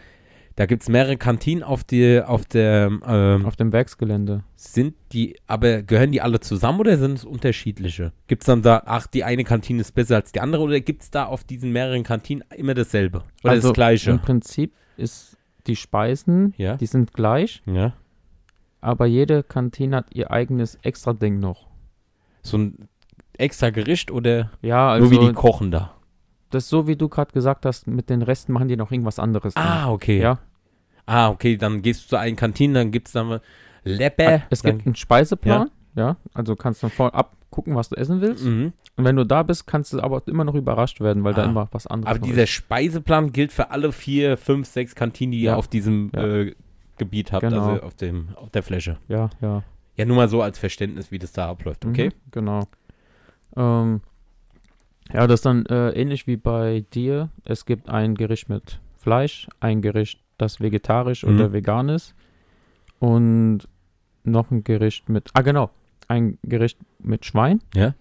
[0.58, 4.44] Da gibt es mehrere Kantinen auf, die, auf der, ähm, auf dem Werksgelände.
[4.56, 8.14] sind die, aber gehören die alle zusammen oder sind es unterschiedliche?
[8.28, 11.02] Gibt es dann da, ach, die eine Kantine ist besser als die andere oder gibt
[11.02, 13.24] es da auf diesen mehreren Kantinen immer dasselbe?
[13.44, 14.12] Oder also das Gleiche?
[14.12, 15.36] Im Prinzip ist
[15.68, 16.78] die Speisen, Ja.
[16.78, 17.92] die sind gleich, Ja.
[18.80, 21.68] aber jede Kantine hat ihr eigenes extra Ding noch.
[22.44, 22.88] So ein
[23.38, 25.95] extra Gericht oder Ja, also nur wie die kochen da?
[26.56, 29.20] Das ist so, wie du gerade gesagt hast, mit den Resten machen die noch irgendwas
[29.20, 29.54] anderes.
[29.54, 29.64] dann.
[29.68, 30.20] Ah, okay.
[30.20, 30.40] Ja,
[31.08, 33.42] Ah, okay, dann gehst du zu einer Kantine, dann gibt es dann mal
[33.84, 34.42] Leppe.
[34.50, 38.44] es dann, gibt einen Speiseplan, ja, also kannst du vorab gucken, was du essen willst.
[38.44, 38.74] Mhm.
[38.98, 41.50] Und wenn du da bist, kannst du aber immer noch überrascht werden, weil da Ah.
[41.50, 42.50] immer was anderes Aber dieser ist.
[42.50, 45.56] Speiseplan gilt für alle vier, fünf, sechs Kantinen, die ihr Ja.
[45.58, 46.24] auf diesem Ja.
[46.26, 46.56] äh,
[46.98, 47.70] Gebiet habt, Genau.
[47.70, 48.98] also auf, dem, auf der Fläche.
[49.08, 49.62] Ja, ja.
[49.98, 52.08] Ja, nur mal so als Verständnis, wie das da abläuft, okay?
[52.08, 52.68] Mhm, genau.
[53.56, 54.02] Ähm,
[55.14, 57.30] ja, das ist dann äh, ähnlich wie bei dir.
[57.44, 61.36] Es gibt ein Gericht mit Fleisch, ein Gericht, das vegetarisch Mhm.
[61.36, 62.16] oder vegan ist
[63.00, 63.60] und
[64.24, 65.70] noch ein Gericht mit, ah genau,
[66.08, 67.94] ein Gericht mit Schwein Ja.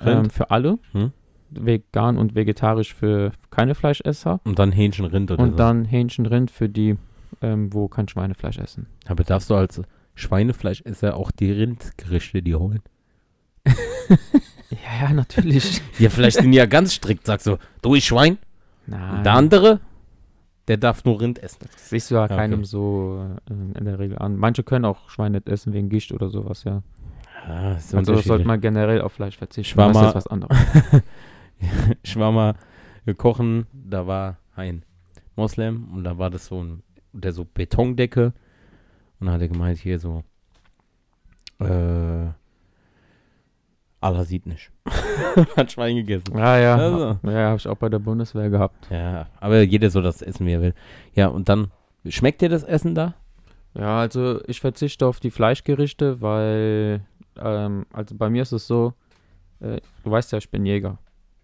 [0.00, 1.12] ähm, für alle, Mhm.
[1.50, 5.56] vegan und vegetarisch für keine Fleischesser Und dann Hähnchen, Rind oder und so.
[5.56, 6.96] dann Hähnchen, Rind für die,
[7.42, 8.86] ähm, wo kein Schweinefleisch essen.
[9.06, 9.82] Aber darfst du als
[10.14, 12.82] Schweinefleischesser auch die Rindgerichte die holen?
[15.00, 15.80] Ja, natürlich.
[15.98, 18.38] Ja, vielleicht sind die ja ganz strikt, sagst du, du ich Schwein,
[18.86, 19.18] Nein.
[19.18, 19.80] und der andere,
[20.68, 21.58] der darf nur Rind essen.
[21.72, 22.36] Das siehst du ja Okay.
[22.36, 24.36] keinem so äh, in der Regel an.
[24.36, 26.82] Manche können auch Schwein nicht essen wegen Gicht oder sowas, ja.
[27.46, 29.70] Ah, ist also sollte man generell auf Fleisch verzichten.
[29.72, 30.56] Ich war Das ist mal- was anderes.
[32.02, 32.54] ich war mal
[33.18, 34.82] kochen, da war ein
[35.36, 38.32] Moslem und da war das so ein, der so Betondecke
[39.20, 40.24] und dann hat er gemeint, hier so,
[41.60, 42.26] äh,
[44.04, 44.70] Allah sieht nicht.
[45.56, 46.36] hat Schwein gegessen.
[46.36, 46.76] Ja, ja.
[46.76, 47.18] Also.
[47.22, 48.86] Ja, habe ich auch bei der Bundeswehr gehabt.
[48.90, 50.74] Ja, aber jeder soll das essen, wie er will.
[51.14, 51.70] Ja, und dann,
[52.06, 53.14] schmeckt dir das Essen da?
[53.74, 57.00] Ja, also ich verzichte auf die Fleischgerichte, weil,
[57.40, 58.92] ähm, also bei mir ist es so,
[59.60, 60.98] äh, du weißt ja, ich bin Jäger.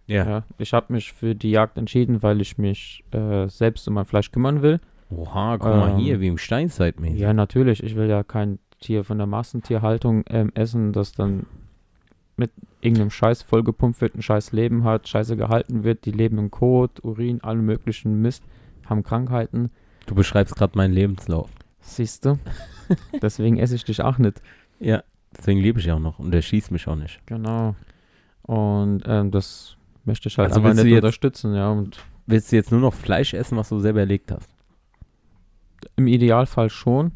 [0.06, 0.42] Ja.
[0.58, 4.32] Ich habe mich für die Jagd entschieden, weil ich mich äh, selbst um mein Fleisch
[4.32, 4.80] kümmern will.
[5.08, 7.20] Oha, guck mal Ähm, hier, wie im Steinzeitmäßig.
[7.20, 7.82] Ja, natürlich.
[7.82, 11.46] Ich will ja kein Tier von der Massentierhaltung ähm, essen, das dann
[12.40, 12.50] mit
[12.81, 17.05] irgendeinem Scheiß vollgepumpt wird, ein scheiß Leben hat, scheiße gehalten wird, die leben im Kot,
[17.05, 18.42] Urin, allen möglichen Mist,
[18.87, 19.70] haben Krankheiten.
[20.07, 21.50] Du beschreibst gerade meinen Lebenslauf.
[21.81, 22.38] Siehst du?
[23.22, 24.42] Deswegen esse ich dich auch nicht.
[24.81, 25.05] Ja,
[25.37, 27.20] deswegen lebe ich auch noch und der schießt mich auch nicht.
[27.26, 27.76] Genau.
[28.42, 31.70] Und ähm, das möchte ich halt Also einfach willst du nicht unterstützen, ja.
[31.70, 34.48] Und Willst du jetzt nur noch Fleisch essen, was du selber erlegt hast?
[35.96, 37.12] im Idealfall schon.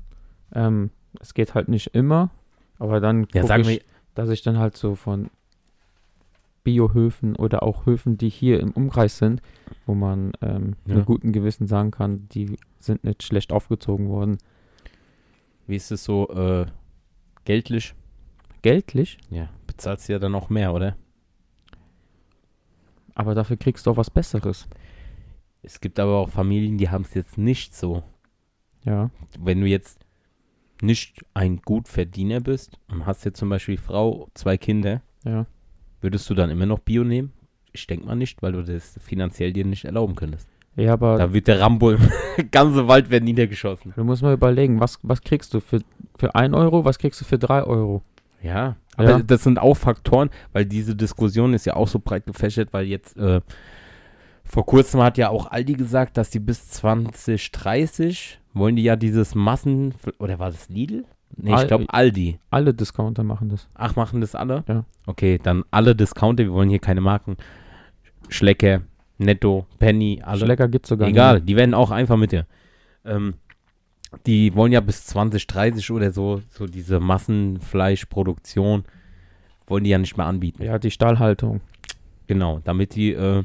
[0.55, 2.31] Ähm, es geht halt nicht immer,
[2.79, 3.81] aber dann Ja, ich, wir,
[4.15, 5.31] dass ich dann halt so von
[6.63, 9.43] Biohöfen oder auch Höfen, die hier im Umkreis sind,
[9.87, 10.97] wo man ähm, Ja.
[10.97, 14.39] mit gutem Gewissen sagen kann, die sind nicht schlecht aufgezogen worden.
[15.67, 16.67] wie ist es so, äh,
[17.45, 17.95] geldlich?
[18.63, 20.97] Geldlich, Ja, bezahlst du ja dann auch mehr, oder?
[23.15, 24.67] aber dafür kriegst du auch was Besseres.
[25.63, 28.03] Es gibt aber auch Familien, die haben es jetzt nicht so.
[28.85, 30.04] Ja, Wenn du jetzt
[30.85, 35.47] nicht ein Gutverdiener bist und hast jetzt zum Beispiel Frau, zwei Kinder, ja.
[36.01, 37.33] würdest du dann immer noch Bio nehmen?
[37.73, 40.49] Ich denke mal nicht, weil du das finanziell dir nicht erlauben könntest.
[40.77, 42.01] Ja, aber Da wird der Rambo im
[42.51, 43.93] ganzen Wald werden niedergeschossen.
[43.97, 45.81] du musst mal überlegen, was, was kriegst du für,
[46.17, 48.03] für 1 Euro, was kriegst du für 3 Euro?
[48.43, 49.19] Ja, aber Ja.
[49.23, 53.17] das sind auch Faktoren, weil diese Diskussion ist ja auch so breit gefächert, weil jetzt
[53.17, 53.41] äh,
[54.45, 59.35] vor kurzem hat ja auch Aldi gesagt, dass die bis 2030 wollen die ja dieses
[59.35, 61.05] Massen oder war das Lidl?
[61.37, 62.39] Nee, ich glaube Aldi.
[62.51, 63.69] Alle Discounter machen das.
[63.75, 64.63] Ach, machen das alle?
[64.69, 64.85] Ja.
[65.07, 67.37] Okay, dann alle Discounter, wir wollen hier keine Marken.
[68.29, 68.83] Schlecker,
[69.19, 70.45] Netto, Penny, alle.
[70.45, 71.49] Schlecker gibt's sogar Egal, nicht.
[71.49, 72.47] die werden auch einfach mit dir.
[73.05, 73.35] Ähm,
[74.27, 78.85] die wollen ja bis 2030 oder so, so diese Massenfleischproduktion,
[79.67, 80.63] wollen die ja nicht mehr anbieten.
[80.63, 81.61] Ja, die Stallhaltung.
[82.29, 83.43] Genau, damit die äh,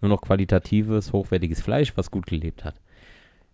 [0.00, 2.74] nur noch qualitatives, hochwertiges Fleisch, was gut gelebt hat.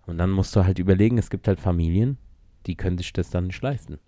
[0.07, 2.19] Und dann musst du halt überlegen, es gibt halt Familien,
[2.67, 3.99] die können sich das dann nicht leisten.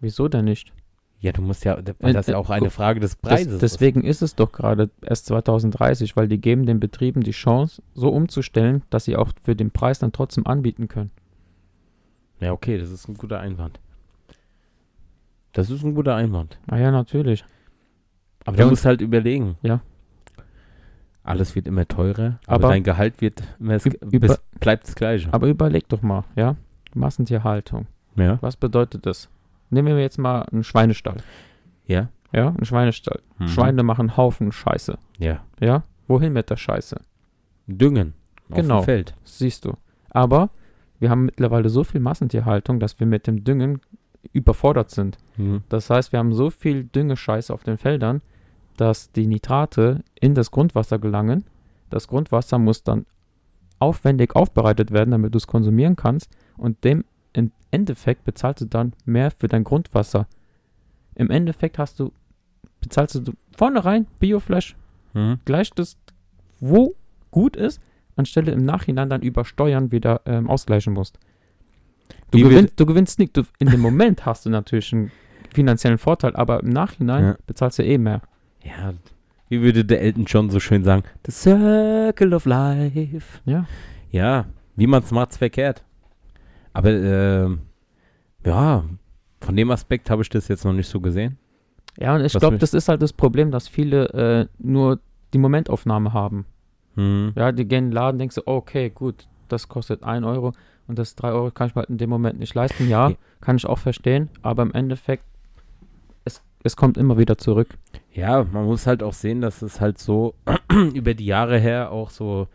[0.00, 0.72] Wieso denn nicht?
[1.20, 3.52] Ja, du musst ja, weil Äh, das ja äh, auch eine Frage des Das, Preises
[3.54, 3.62] ist.
[3.62, 8.10] deswegen ist es doch gerade erst 2030, weil die geben den Betrieben die Chance, so
[8.10, 11.10] umzustellen, dass sie auch für den Preis dann trotzdem anbieten können.
[12.38, 13.80] Ja, okay, das ist ein guter Einwand.
[15.52, 16.58] Das ist ein guter Einwand.
[16.66, 17.44] Ah ja, natürlich.
[18.44, 19.56] Aber Ja, du musst halt überlegen.
[19.62, 19.80] Ja.
[21.26, 23.78] Alles wird immer teurer, aber, Aber- dein Gehalt wird immer
[24.10, 25.28] über- bleibt das gleiche.
[25.32, 26.56] Aber überleg doch mal, ja?
[26.94, 27.86] Massentierhaltung.
[28.16, 28.38] ja.
[28.40, 29.28] Was bedeutet das?
[29.70, 31.16] Nehmen wir jetzt mal einen Schweinestall.
[31.86, 32.08] Ja.
[32.32, 33.20] Ja, einen Schweinestall.
[33.38, 33.48] Mhm.
[33.48, 34.98] Schweine machen Haufen Scheiße.
[35.18, 35.42] Ja.
[35.60, 35.82] Ja?
[36.08, 36.96] Wohin mit der Scheiße?
[37.66, 38.14] Düngen.
[38.50, 38.80] Auf Genau.
[38.80, 39.14] dem Feld.
[39.24, 39.74] Siehst du.
[40.10, 40.50] Aber
[41.00, 43.80] wir haben mittlerweile so viel Massentierhaltung, dass wir mit dem Düngen
[44.32, 45.18] überfordert sind.
[45.36, 45.62] Mhm.
[45.68, 48.22] Das heißt, wir haben so viel Düngescheiße auf den Feldern,
[48.76, 51.44] dass die Nitrate in das Grundwasser gelangen.
[51.90, 53.06] Das Grundwasser muss dann
[53.78, 56.30] aufwendig aufbereitet werden, damit du es konsumieren kannst.
[56.56, 60.26] Und dem im Endeffekt bezahlst du dann mehr für dein Grundwasser.
[61.14, 62.12] Im Endeffekt hast du,
[62.80, 64.76] bezahlst du vornherein Bioflash
[65.14, 65.38] Mhm.
[65.46, 65.96] gleich das,
[66.60, 66.94] wo
[67.30, 67.80] gut ist,
[68.16, 71.18] anstelle im Nachhinein dann über Steuern wieder ähm, ausgleichen musst.
[72.30, 73.34] Du, gewinn, du gewinnst nicht.
[73.36, 75.10] Du, in dem Moment hast du natürlich einen
[75.54, 77.36] finanziellen Vorteil, aber im Nachhinein Ja.
[77.46, 78.20] bezahlst du eh mehr.
[78.66, 78.94] Ja.
[79.48, 81.04] Wie würde der Elton John so schön sagen?
[81.24, 83.40] The Circle of Life.
[83.44, 83.66] Ja.
[84.10, 85.84] Ja, wie man es macht's verkehrt.
[86.72, 87.60] Aber ähm,
[88.44, 88.84] ja,
[89.40, 91.38] von dem Aspekt habe ich das jetzt noch nicht so gesehen.
[91.98, 95.00] Ja, und ich glaube, das ist halt das Problem, dass viele äh, nur
[95.32, 96.44] die Momentaufnahme haben.
[96.94, 97.32] Mhm.
[97.36, 100.52] Ja, die gehen in den Laden, denkst du, oh, okay, gut, das kostet 1 Euro
[100.86, 102.88] und das 3 Euro kann ich mir halt in dem Moment nicht leisten.
[102.88, 103.12] Ja.
[103.40, 105.24] kann ich auch verstehen, aber im Endeffekt,
[106.66, 107.68] es, kommt immer wieder zurück.
[108.12, 110.34] Ja, man muss halt auch sehen, dass es halt so
[110.94, 112.48] über die Jahre her auch so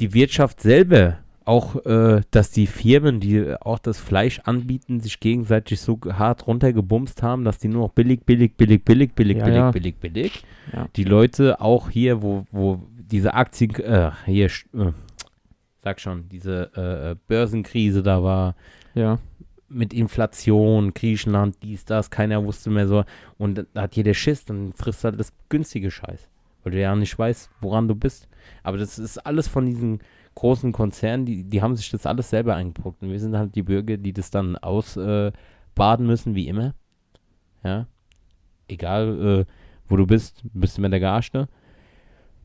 [0.00, 5.80] die Wirtschaft selber, auch äh, dass die Firmen, die auch das Fleisch anbieten, sich gegenseitig
[5.80, 9.56] so hart runtergebumst haben, dass die nur noch billig, billig, billig, billig, billig, Ja, billig,
[9.56, 9.70] ja.
[9.70, 10.44] billig, billig.
[10.72, 10.88] Ja.
[10.96, 14.92] Die Leute auch hier, wo, wo diese Aktien, äh, hier, äh,
[15.82, 18.54] sag schon, diese äh, äh, Börsenkrise da war,
[18.94, 19.18] Ja,
[19.74, 23.04] mit Inflation, Griechenland, dies, das, keiner wusste mehr so.
[23.38, 26.28] Und da hat jeder Schiss, dann frisst halt das günstige Scheiß.
[26.62, 28.28] Weil du ja nicht weißt, woran du bist.
[28.62, 30.00] Aber das ist alles von diesen
[30.34, 33.02] großen Konzernen, die, die haben sich das alles selber eingebrockt.
[33.02, 36.74] Und wir sind halt die Bürger, die das dann ausbaden äh, müssen, wie immer.
[37.62, 37.86] Ja.
[38.68, 39.52] Egal, äh,
[39.88, 41.48] wo du bist, bist du immer der Gearschte.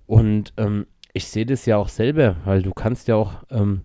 [0.06, 3.82] Und ähm, ich sehe das ja auch selber, weil du kannst ja auch, ähm,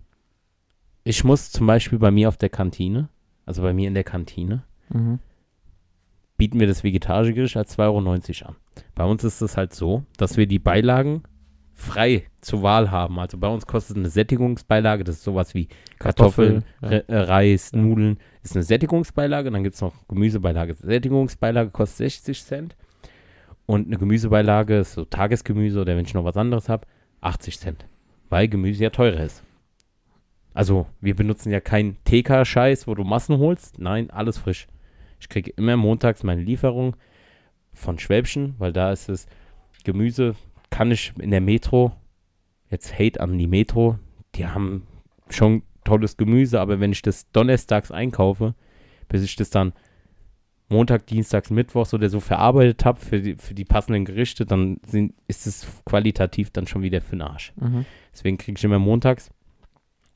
[1.03, 3.09] ich muss zum Beispiel bei mir auf der Kantine,
[3.45, 5.19] also bei mir in der Kantine, mhm.
[6.37, 7.81] bieten wir das vegetarische Gericht als 2,90
[8.43, 8.55] Euro an.
[8.95, 11.23] Bei uns ist es halt so, dass wir die Beilagen
[11.73, 13.19] frei zur Wahl haben.
[13.19, 15.67] Also bei uns kostet eine Sättigungsbeilage, das ist sowas wie
[15.99, 17.79] Kartoffeln, Kartoffel, Re- äh, Reis, Ja.
[17.81, 19.51] Nudeln, ist eine Sättigungsbeilage.
[19.51, 20.75] Dann gibt es noch Gemüsebeilage.
[20.75, 22.75] Sättigungsbeilage kostet 60 Cent.
[23.65, 26.85] Und eine Gemüsebeilage ist so Tagesgemüse oder wenn ich noch was anderes habe,
[27.21, 27.85] 80 Cent.
[28.29, 29.43] Weil Gemüse ja teurer ist.
[30.55, 33.77] Also, wir benutzen ja keinen TK-Scheiß, wo du Massen holst.
[33.77, 34.67] Nein, alles frisch.
[35.19, 36.95] Ich kriege immer montags meine Lieferung
[37.73, 39.27] von Schwäbchen, weil da ist es
[39.83, 40.35] Gemüse,
[40.69, 41.91] kann ich in der Metro,
[42.69, 43.99] jetzt Hate an die Metro,
[44.35, 44.87] die haben
[45.29, 48.55] schon tolles Gemüse, aber wenn ich das donnerstags einkaufe,
[49.09, 49.73] bis ich das dann
[50.69, 55.13] Montag, Dienstags, Mittwochs oder so verarbeitet habe für die, für die passenden Gerichte, dann sind,
[55.27, 57.53] ist es qualitativ dann schon wieder für den Arsch.
[57.57, 57.85] Mhm.
[58.13, 59.29] Deswegen kriege ich immer montags,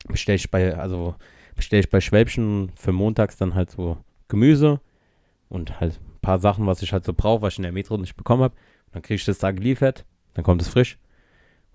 [0.08, 1.16] bestelle ich bei, also
[1.56, 3.98] bestelle ich bei Schwäbchen für montags dann halt so
[4.28, 4.80] Gemüse
[5.50, 7.98] und halt ein paar Sachen, was ich halt so brauche, was ich in der Metro
[7.98, 8.56] nicht bekommen habe.
[8.92, 10.98] Dann kriege ich das da geliefert, dann kommt es frisch.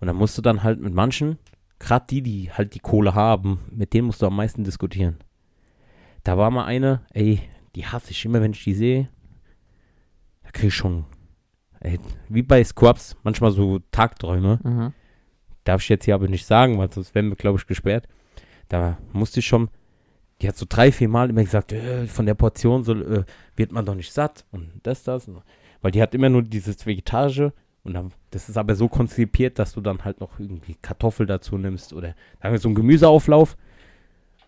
[0.00, 1.38] Und dann musst du dann halt mit manchen,
[1.78, 5.18] gerade die, die halt die Kohle haben, mit denen musst du am meisten diskutieren.
[6.24, 7.40] Da war mal eine, ey,
[7.74, 9.08] die hasse ich immer, wenn ich die sehe.
[10.42, 11.04] Da kriege ich schon,
[11.80, 11.98] ey,
[12.28, 14.60] wie bei Squabs, manchmal so Tagträume.
[14.62, 14.92] Mhm.
[15.64, 18.06] Darf ich jetzt hier aber nicht sagen, weil sonst werden wir, glaube ich, gesperrt.
[18.68, 19.68] Da musste ich schon,
[20.40, 23.24] die hat so drei, vier Mal immer gesagt, äh, von der Portion so, äh,
[23.56, 25.30] wird man doch nicht satt und das, das.
[25.80, 27.52] Weil die hat immer nur dieses Vegetarische
[27.82, 31.58] und dann, das ist aber so konzipiert, dass du dann halt noch irgendwie Kartoffel dazu
[31.58, 33.56] nimmst oder sagen wir so einen Gemüseauflauf,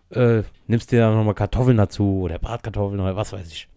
[0.09, 3.67] äh, nimmst dir dann nochmal Kartoffeln dazu oder Bratkartoffeln oder was weiß ich.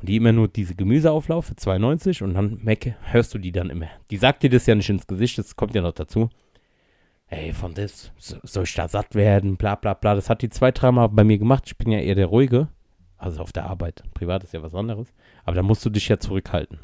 [0.00, 3.70] Und die immer nur diese Gemüseauflauf für 2,90 und dann Mecke, hörst du die dann
[3.70, 3.88] immer.
[4.10, 6.28] Die sagt dir das ja nicht ins Gesicht, das kommt ja noch dazu.
[7.28, 10.14] Ey, von das so- soll ich da satt werden, bla bla bla.
[10.14, 11.64] Das hat die zwei, dreimal bei mir gemacht.
[11.66, 12.68] Ich bin ja eher der Ruhige.
[13.18, 14.04] Also auf der Arbeit.
[14.14, 15.12] Privat ist ja was anderes.
[15.44, 16.80] Aber da musst du dich ja zurückhalten.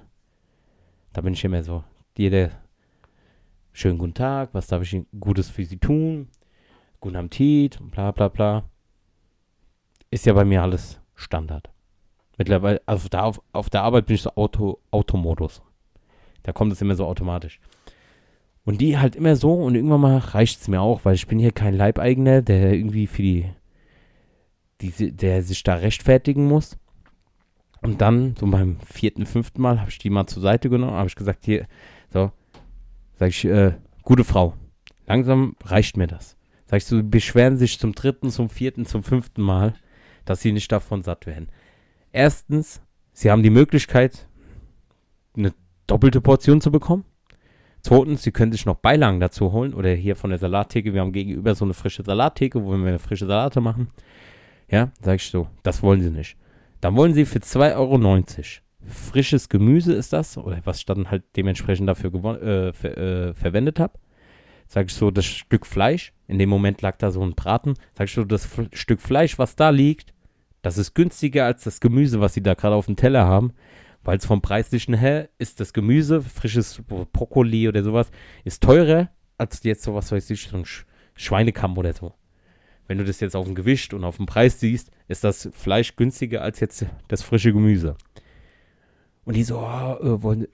[1.13, 1.85] Da bin ich immer so,
[2.17, 2.51] jeder,
[3.73, 6.29] schönen guten Tag, was darf ich Gutes für Sie tun?
[7.01, 8.65] Guten Appetit, bla bla bla.
[10.11, 11.71] Ist ja bei mir alles Standard.
[12.39, 15.63] Mittlerweile, also da auf, auf der Arbeit bin ich so Auto, Automodus.
[16.43, 17.61] Da kommt es immer so automatisch.
[18.65, 21.39] Und die halt immer so und irgendwann mal reicht es mir auch, weil ich bin
[21.39, 23.47] hier kein Leibeigener, der irgendwie für die
[24.83, 26.77] die, der sich da rechtfertigen muss.
[27.81, 31.09] Und dann, so beim vierten, fünften Mal, habe ich die mal zur Seite genommen, habe
[31.09, 31.67] ich gesagt, hier,
[32.13, 32.31] so,
[33.19, 34.55] sag ich, äh, gute Frau,
[35.07, 36.37] langsam reicht mir das.
[36.67, 39.75] Sag ich so, beschweren sich zum dritten, zum vierten, zum fünften Mal,
[40.25, 41.49] dass sie nicht davon satt werden.
[42.13, 42.81] Erstens,
[43.13, 44.29] sie haben die Möglichkeit,
[45.37, 45.53] eine
[45.87, 47.05] doppelte Portion zu bekommen.
[47.83, 50.95] Zweitens, sie können sich noch Beilagen dazu holen oder hier von der Salattheke.
[50.95, 53.89] Wir haben gegenüber so eine frische Salattheke, wo wir frische Salate machen.
[54.71, 56.37] Ja, sag ich so, das wollen sie nicht.
[56.81, 57.99] Dann wollen sie für 2,90 Euro
[58.87, 62.13] frisches Gemüse ist das, oder was ich dann halt dementsprechend dafür
[62.43, 63.99] äh, ver äh, verwendet habe.
[64.67, 67.75] Sag ich so, das Stück Fleisch, in dem Moment lag da so ein Braten.
[67.97, 70.15] Sag ich so, das F Stück Fleisch, was da liegt,
[70.63, 73.53] das ist günstiger als das Gemüse, was sie da gerade auf dem Teller haben.
[74.05, 76.83] Weil es vom Preislichen her ist das Gemüse, frisches
[77.13, 78.11] Brokkoli oder sowas,
[78.45, 80.85] ist teurer als jetzt sowas, weiß ich, so ein Sch
[81.15, 82.15] Schweinekamm oder so.
[82.89, 85.95] Wenn du das jetzt auf dem Gewicht und auf dem Preis siehst, ist das Fleisch
[85.95, 87.97] günstiger als jetzt das frische Gemüse.
[89.25, 90.49] Und die so, oh, äh, wollen,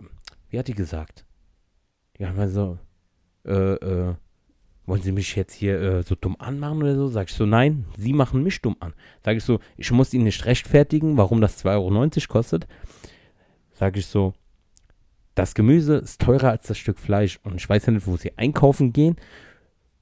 [0.50, 1.24] wie hat die gesagt?
[2.18, 2.78] Die haben mal so,
[3.46, 4.14] äh, äh,
[4.84, 7.08] wollen Sie mich jetzt hier äh, so dumm anmachen oder so?
[7.08, 8.94] Sag ich so, nein, Sie machen mich dumm an.
[9.24, 12.66] Sag ich so, ich muss Ihnen nicht rechtfertigen, warum das 2,90 Euro kostet.
[13.78, 14.34] Sag ich so,
[15.36, 17.38] das Gemüse ist teurer als das Stück Fleisch.
[17.44, 19.14] Und ich weiß ja nicht, wo Sie einkaufen gehen.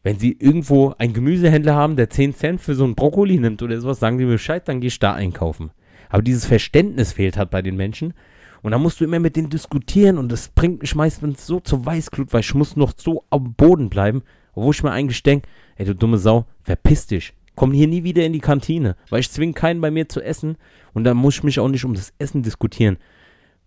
[0.02, 3.78] Wenn Sie irgendwo einen Gemüsehändler haben, der 10 Cent für so einen Brokkoli nimmt oder
[3.78, 5.72] sowas, sagen Sie mir Bescheid, dann gehe ich da einkaufen.
[6.08, 8.14] Aber dieses Verständnis fehlt halt bei den Menschen.
[8.62, 11.84] Und da musst du immer mit denen diskutieren und das bringt mich meistens so zur
[11.84, 14.22] Weißglut, weil ich muss noch so am Boden bleiben,
[14.54, 17.34] wo ich mir eigentlich denke, ey du dumme Sau, verpiss dich.
[17.54, 20.56] Komm hier nie wieder in die Kantine, weil ich zwinge keinen bei mir zu essen
[20.94, 22.96] und da muss ich mich auch nicht um das Essen diskutieren,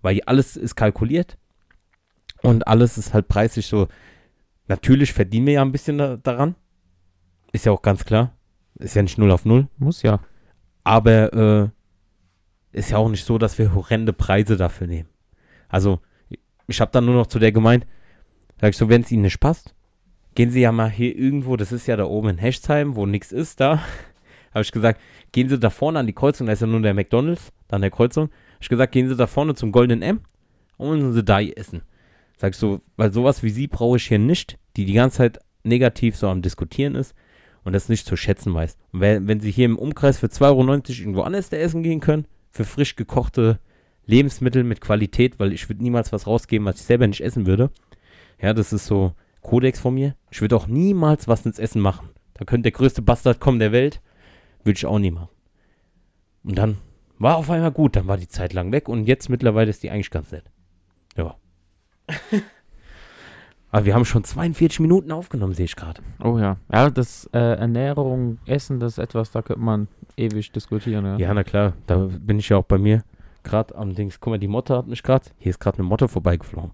[0.02, 1.38] weil alles ist kalkuliert
[2.42, 3.88] und alles ist halt preislich so.
[4.68, 6.56] Natürlich verdienen wir ja ein bisschen da, daran,
[7.52, 8.34] ist ja auch ganz klar,
[8.76, 9.68] ist ja nicht 0 auf 0.
[9.78, 10.20] Muss ja.
[10.84, 15.10] Aber äh, ist ja auch nicht so, dass wir horrende Preise dafür nehmen.
[15.68, 16.00] Also,
[16.68, 17.86] ich habe dann nur noch zu der gemeint,
[18.62, 19.74] sag ich so, wenn es Ihnen nicht passt,
[20.36, 23.32] gehen Sie ja mal hier irgendwo, das ist ja da oben in Hechtsheim, wo nichts
[23.32, 23.78] ist, da
[24.54, 26.94] habe ich gesagt, gehen Sie da vorne an die Kreuzung, da ist ja nur der
[26.94, 28.30] McDonalds, dann der Kreuzung.
[28.60, 30.22] Ich gesagt, gehen Sie da vorne zum Goldenen M
[30.78, 31.82] und wollen Sie da essen.
[32.38, 35.40] Sag ich so, weil sowas wie Sie brauche ich hier nicht, die die ganze Zeit
[35.64, 37.14] negativ so am Diskutieren ist
[37.64, 38.78] und das nicht zu schätzen weiß.
[38.92, 40.64] Und wenn, wenn Sie hier im Umkreis für 2,90 Euro
[41.02, 43.60] irgendwo anders essen gehen können, für frisch gekochte
[44.06, 47.72] Lebensmittel mit Qualität, weil ich würde niemals was rausgeben, was ich selber nicht essen würde.
[48.42, 50.16] Ja, das ist so, Kodex von mir.
[50.32, 52.10] Ich würde auch niemals was ins Essen machen.
[52.34, 54.02] Da könnte der größte Bastard kommen der Welt.
[54.64, 55.30] Würde ich auch nie machen.
[56.44, 56.78] Und dann
[57.20, 57.96] war auf einmal gut.
[57.96, 60.46] Dann war die Zeit lang weg und jetzt mittlerweile ist die eigentlich ganz nett.
[61.16, 61.36] Ja.
[63.72, 66.02] Aber wir haben schon 42 Minuten aufgenommen, sehe ich gerade.
[66.24, 66.58] Oh ja.
[66.74, 71.06] Ja, das äh, Ernährung, Essen, das ist etwas, da könnte man ewig diskutieren.
[71.06, 71.74] Ja, ja na klar.
[71.86, 73.04] Da bin ich ja auch bei mir
[73.44, 74.20] gerade am Dings.
[74.20, 75.26] Guck mal, die Motte hat mich gerade.
[75.38, 76.72] Hier ist gerade eine Motte vorbeigeflogen.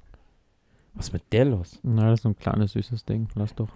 [0.93, 1.79] Was ist mit der los?
[1.83, 3.27] Na, das ist so ein kleines süßes Ding.
[3.35, 3.69] Lass doch.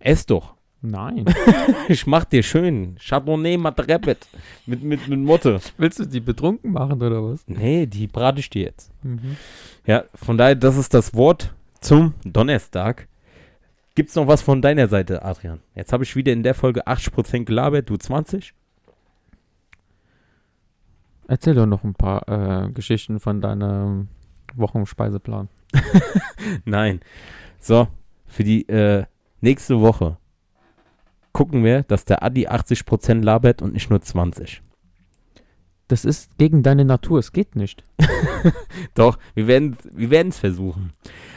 [0.00, 0.54] Ess doch.
[0.84, 1.24] Nein.
[1.88, 2.96] ich mach dir schön.
[3.00, 4.28] Chardonnay Matrepet.
[4.66, 5.58] Mit, mit, mit Motte.
[5.78, 7.42] Willst du die betrunken machen oder was?
[7.48, 8.92] Nee, die brate ich dir jetzt.
[9.02, 9.38] Mhm.
[9.86, 13.08] Ja, von daher, das ist das Wort zum Donnerstag.
[13.94, 15.60] Gibt's noch was von deiner Seite, Adrian?
[15.74, 18.52] Jetzt habe ich wieder in der Folge 80% gelabert, du 20?
[21.28, 24.08] Erzähl doch noch ein paar äh, Geschichten von deinem
[24.54, 25.48] Wochenspeiseplan.
[26.66, 27.00] Nein.
[27.58, 27.88] So,
[28.26, 29.06] für die äh,
[29.40, 30.18] nächste Woche
[31.34, 34.62] gucken wir, dass der Adi 80% labert und nicht nur 20.
[35.88, 37.84] Das ist gegen deine Natur, es geht nicht.
[38.94, 40.92] Doch, wir werden wir es versuchen.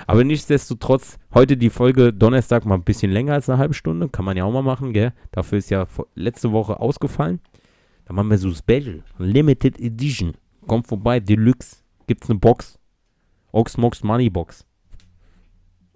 [0.05, 4.07] Aber nichtsdestotrotz, heute die Folge Donnerstag mal ein bisschen länger als eine halbe Stunde.
[4.07, 5.11] Kann man ja auch mal machen, gell?
[5.31, 5.85] Dafür ist ja
[6.15, 7.41] letzte Woche ausgefallen.
[8.05, 10.35] Da machen wir so Special, Limited Edition.
[10.65, 11.77] Kommt vorbei, Deluxe.
[12.07, 12.79] Gibt's eine Box.
[13.51, 14.65] Oxmox Money Box.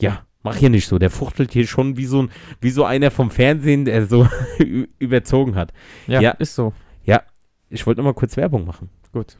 [0.01, 0.97] Ja, mach hier nicht so.
[0.99, 2.29] Der fuchtelt hier schon wie so, ein,
[2.59, 4.27] wie so einer vom Fernsehen, der so
[4.99, 5.73] überzogen hat.
[6.07, 6.73] Ja, ja, ist so.
[7.03, 7.23] Ja,
[7.69, 8.89] ich wollte mal kurz Werbung machen.
[9.11, 9.37] Gut.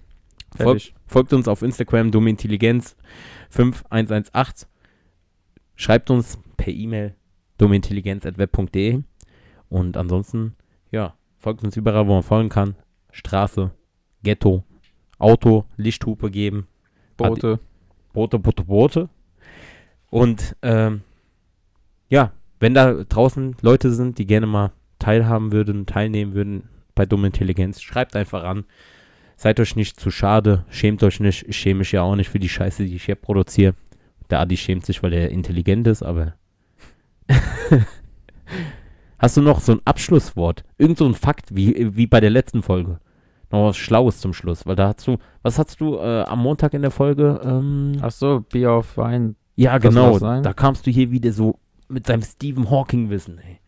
[0.58, 2.96] Folgt, folgt uns auf Instagram, Dumme Intelligenz
[3.50, 4.68] 5118.
[5.76, 7.16] Schreibt uns per E-Mail
[7.58, 9.02] dummeintelligenz.web.de
[9.70, 10.56] und ansonsten,
[10.92, 12.76] ja, folgt uns überall, wo man folgen kann.
[13.12, 13.72] Straße,
[14.24, 14.64] Ghetto,
[15.18, 16.68] Auto, Lichthupe geben.
[17.18, 17.60] Boote.
[18.14, 19.10] Boote, Boote, Boote.
[20.12, 21.02] Und ähm,
[22.10, 27.28] ja, wenn da draußen Leute sind, die gerne mal teilhaben würden, teilnehmen würden bei Dumme
[27.28, 28.66] Intelligenz, schreibt einfach an.
[29.36, 31.48] Seid euch nicht zu schade, schämt euch nicht.
[31.48, 33.74] Ich schäme mich ja auch nicht für die Scheiße, die ich hier produziere.
[34.30, 36.36] Der Adi schämt sich, weil er intelligent ist, aber
[39.18, 40.64] Hast du noch so ein Abschlusswort?
[40.78, 43.00] Irgend so ein Fakt, wie, wie bei der letzten Folge?
[43.52, 46.74] Noch was Schlaues zum Schluss, weil da hast du, was hast du äh, am Montag
[46.74, 47.40] in der Folge?
[47.44, 48.12] Ähm, Ach
[48.50, 49.36] Bier auf Wein.
[49.62, 50.14] Ja, das genau.
[50.14, 50.44] was sein?
[50.44, 53.38] Da kamst du hier wieder so mit seinem Stephen Hawking-Wissen.
[53.40, 53.60] ey.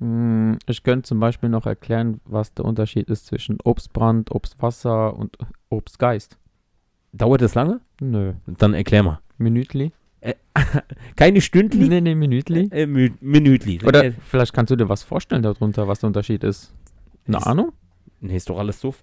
[0.00, 5.36] Hm, Ich könnte zum Beispiel noch erklären, was der Unterschied ist zwischen Obstbrand, Obstwasser und
[5.70, 6.38] Obstgeist.
[7.12, 7.80] Dauert das lange?
[8.00, 8.34] Nö.
[8.46, 9.20] Dann erklär mal.
[9.38, 9.92] Minütli?
[11.16, 11.88] Keine Stündli?
[11.88, 12.68] Nee, nee, Minütli.
[12.72, 13.80] Äh, Mü Minütli.
[13.84, 16.74] Oder Äh, vielleicht kannst du dir was vorstellen darunter, was der Unterschied ist.
[17.26, 17.72] Eine Ist- Ahnung?
[18.20, 18.94] Nee, ist doch alles so.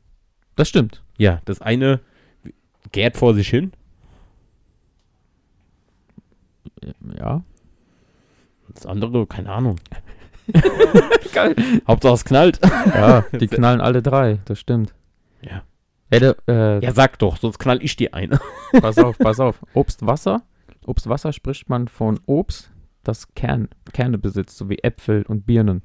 [0.56, 1.02] Das stimmt.
[1.18, 2.02] Ja, das eine
[2.92, 3.72] gärt vor sich hin.
[7.18, 7.44] Ja.
[8.74, 9.76] Das andere, keine Ahnung.
[11.34, 11.56] Geil.
[11.88, 12.60] Hauptsache es knallt.
[12.94, 14.94] Ja, die knallen alle drei, das stimmt.
[15.42, 15.64] Ja.
[16.10, 18.40] Ey, der, äh, Ja, sag doch, sonst knall ich dir eine.
[18.82, 19.62] pass auf, pass auf.
[19.74, 20.42] Obstwasser.
[20.86, 22.72] Obstwasser spricht man von Obst,
[23.04, 25.82] das Kern, Kerne besitzt, so wie Äpfel und Birnen.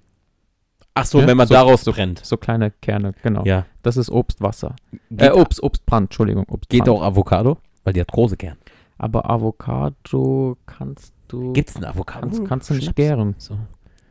[0.94, 2.24] Ach so, Ja, wenn man so- daraus brennt.
[2.24, 3.44] So kleine Kerne, genau.
[3.44, 3.66] Ja.
[3.82, 4.74] Das ist Obstwasser.
[5.10, 6.42] Geht, Äh, Obst, Obstbrand, Entschuldigung.
[6.48, 6.68] Obstbrand.
[6.70, 7.58] geht auch Avocado?
[7.84, 8.58] Weil die hat große gern.
[8.98, 11.52] Aber Avocado kannst du.
[11.52, 12.26] Gibt's ein Avocado?
[12.26, 12.96] kannst, kannst du nicht Schnaps?
[12.96, 13.34] gären.
[13.38, 13.58] So.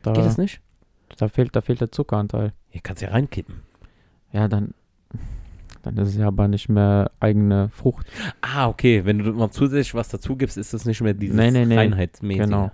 [0.02, 0.62] Da, Geht das nicht?
[1.18, 2.54] da, fehlt, da fehlt der Zuckeranteil.
[2.70, 3.56] Hier kannst du ja reinkippen.
[4.32, 4.74] Ja, dann.
[5.84, 8.08] Dann ist es ja aber nicht mehr eigene Frucht.
[8.42, 9.06] Ah, okay.
[9.06, 11.76] Wenn du noch zusätzlich was dazu gibst, ist das nicht mehr dieses Nee, nee, nee.
[11.78, 12.44] Reinheitsmäßige.
[12.46, 12.72] Genau.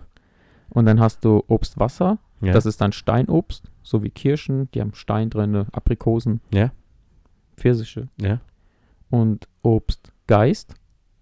[0.70, 2.18] Und dann hast du Obstwasser.
[2.41, 2.53] Ja.
[2.53, 6.72] Das ist dann Steinobst, so wie Kirschen, die haben Stein drin, Aprikosen, Ja.
[7.55, 8.07] Pfirsiche.
[8.20, 8.39] Ja.
[9.09, 10.74] Und Obstgeist,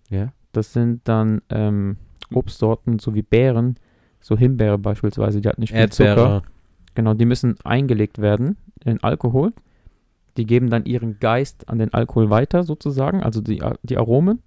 [0.09, 0.31] Ja.
[0.51, 1.97] Das sind dann ähm,
[2.33, 3.77] Obstsorten, so wie Beeren,
[4.19, 6.09] so Himbeere beispielsweise, die hat nicht viel Zucker.
[6.09, 6.41] Erdbeere.
[6.95, 9.53] Genau, die müssen eingelegt werden in Alkohol.
[10.37, 14.41] Die geben dann ihren Geist an den Alkohol weiter, sozusagen, also die, A- die Aromen.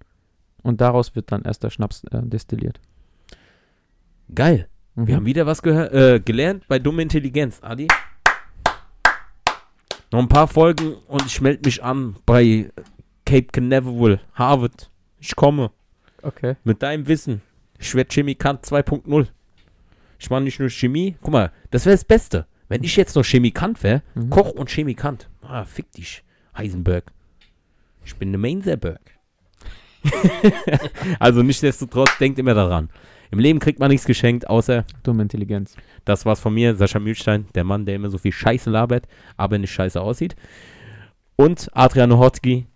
[0.63, 2.79] Und daraus wird dann erst der Schnaps äh, destilliert.
[4.33, 4.67] Geil.
[4.95, 5.07] Mhm.
[5.07, 7.87] Wir haben wieder was äh, gelernt bei Dumme Intelligenz, Adi.
[10.11, 12.71] Noch ein paar Folgen und ich melde mich an bei
[13.25, 14.89] Cape Canaveral, Harvard.
[15.19, 15.71] Ich komme
[16.25, 16.55] okay.
[16.63, 17.41] mit deinem Wissen.
[17.79, 19.27] Ich werde Chemikant 2.0.
[20.19, 21.15] Ich mache nicht nur Chemie.
[21.21, 22.47] Guck mal, das wäre das Beste.
[22.67, 24.29] Wenn ich jetzt noch Chemikant wäre, Mhm.
[24.29, 25.29] Koch und Chemikant.
[25.41, 26.23] Ah, fick dich,
[26.57, 27.11] Heisenberg.
[28.03, 29.01] Ich bin der Mainzerberg.
[31.19, 32.89] also nichtsdestotrotz, denkt immer daran.
[33.31, 35.75] Im Leben kriegt man nichts geschenkt, außer Dumme Intelligenz.
[36.05, 39.57] das war's von mir, Sascha Mühlstein, der Mann, der immer so viel Scheiße labert, aber
[39.57, 40.35] nicht scheiße aussieht.
[41.35, 42.67] Und Adrian Nohotzki,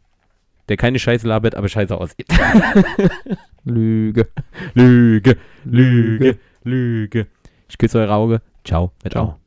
[0.70, 2.28] der keine Scheiße labert, aber scheiße aussieht.
[3.66, 4.28] Lüge.
[4.74, 7.28] Lüge, Lüge, Lüge.
[7.68, 8.42] Ich küsse eure Auge.
[8.64, 8.92] Ciao.
[9.02, 9.12] Ciao.
[9.12, 9.40] Ciao.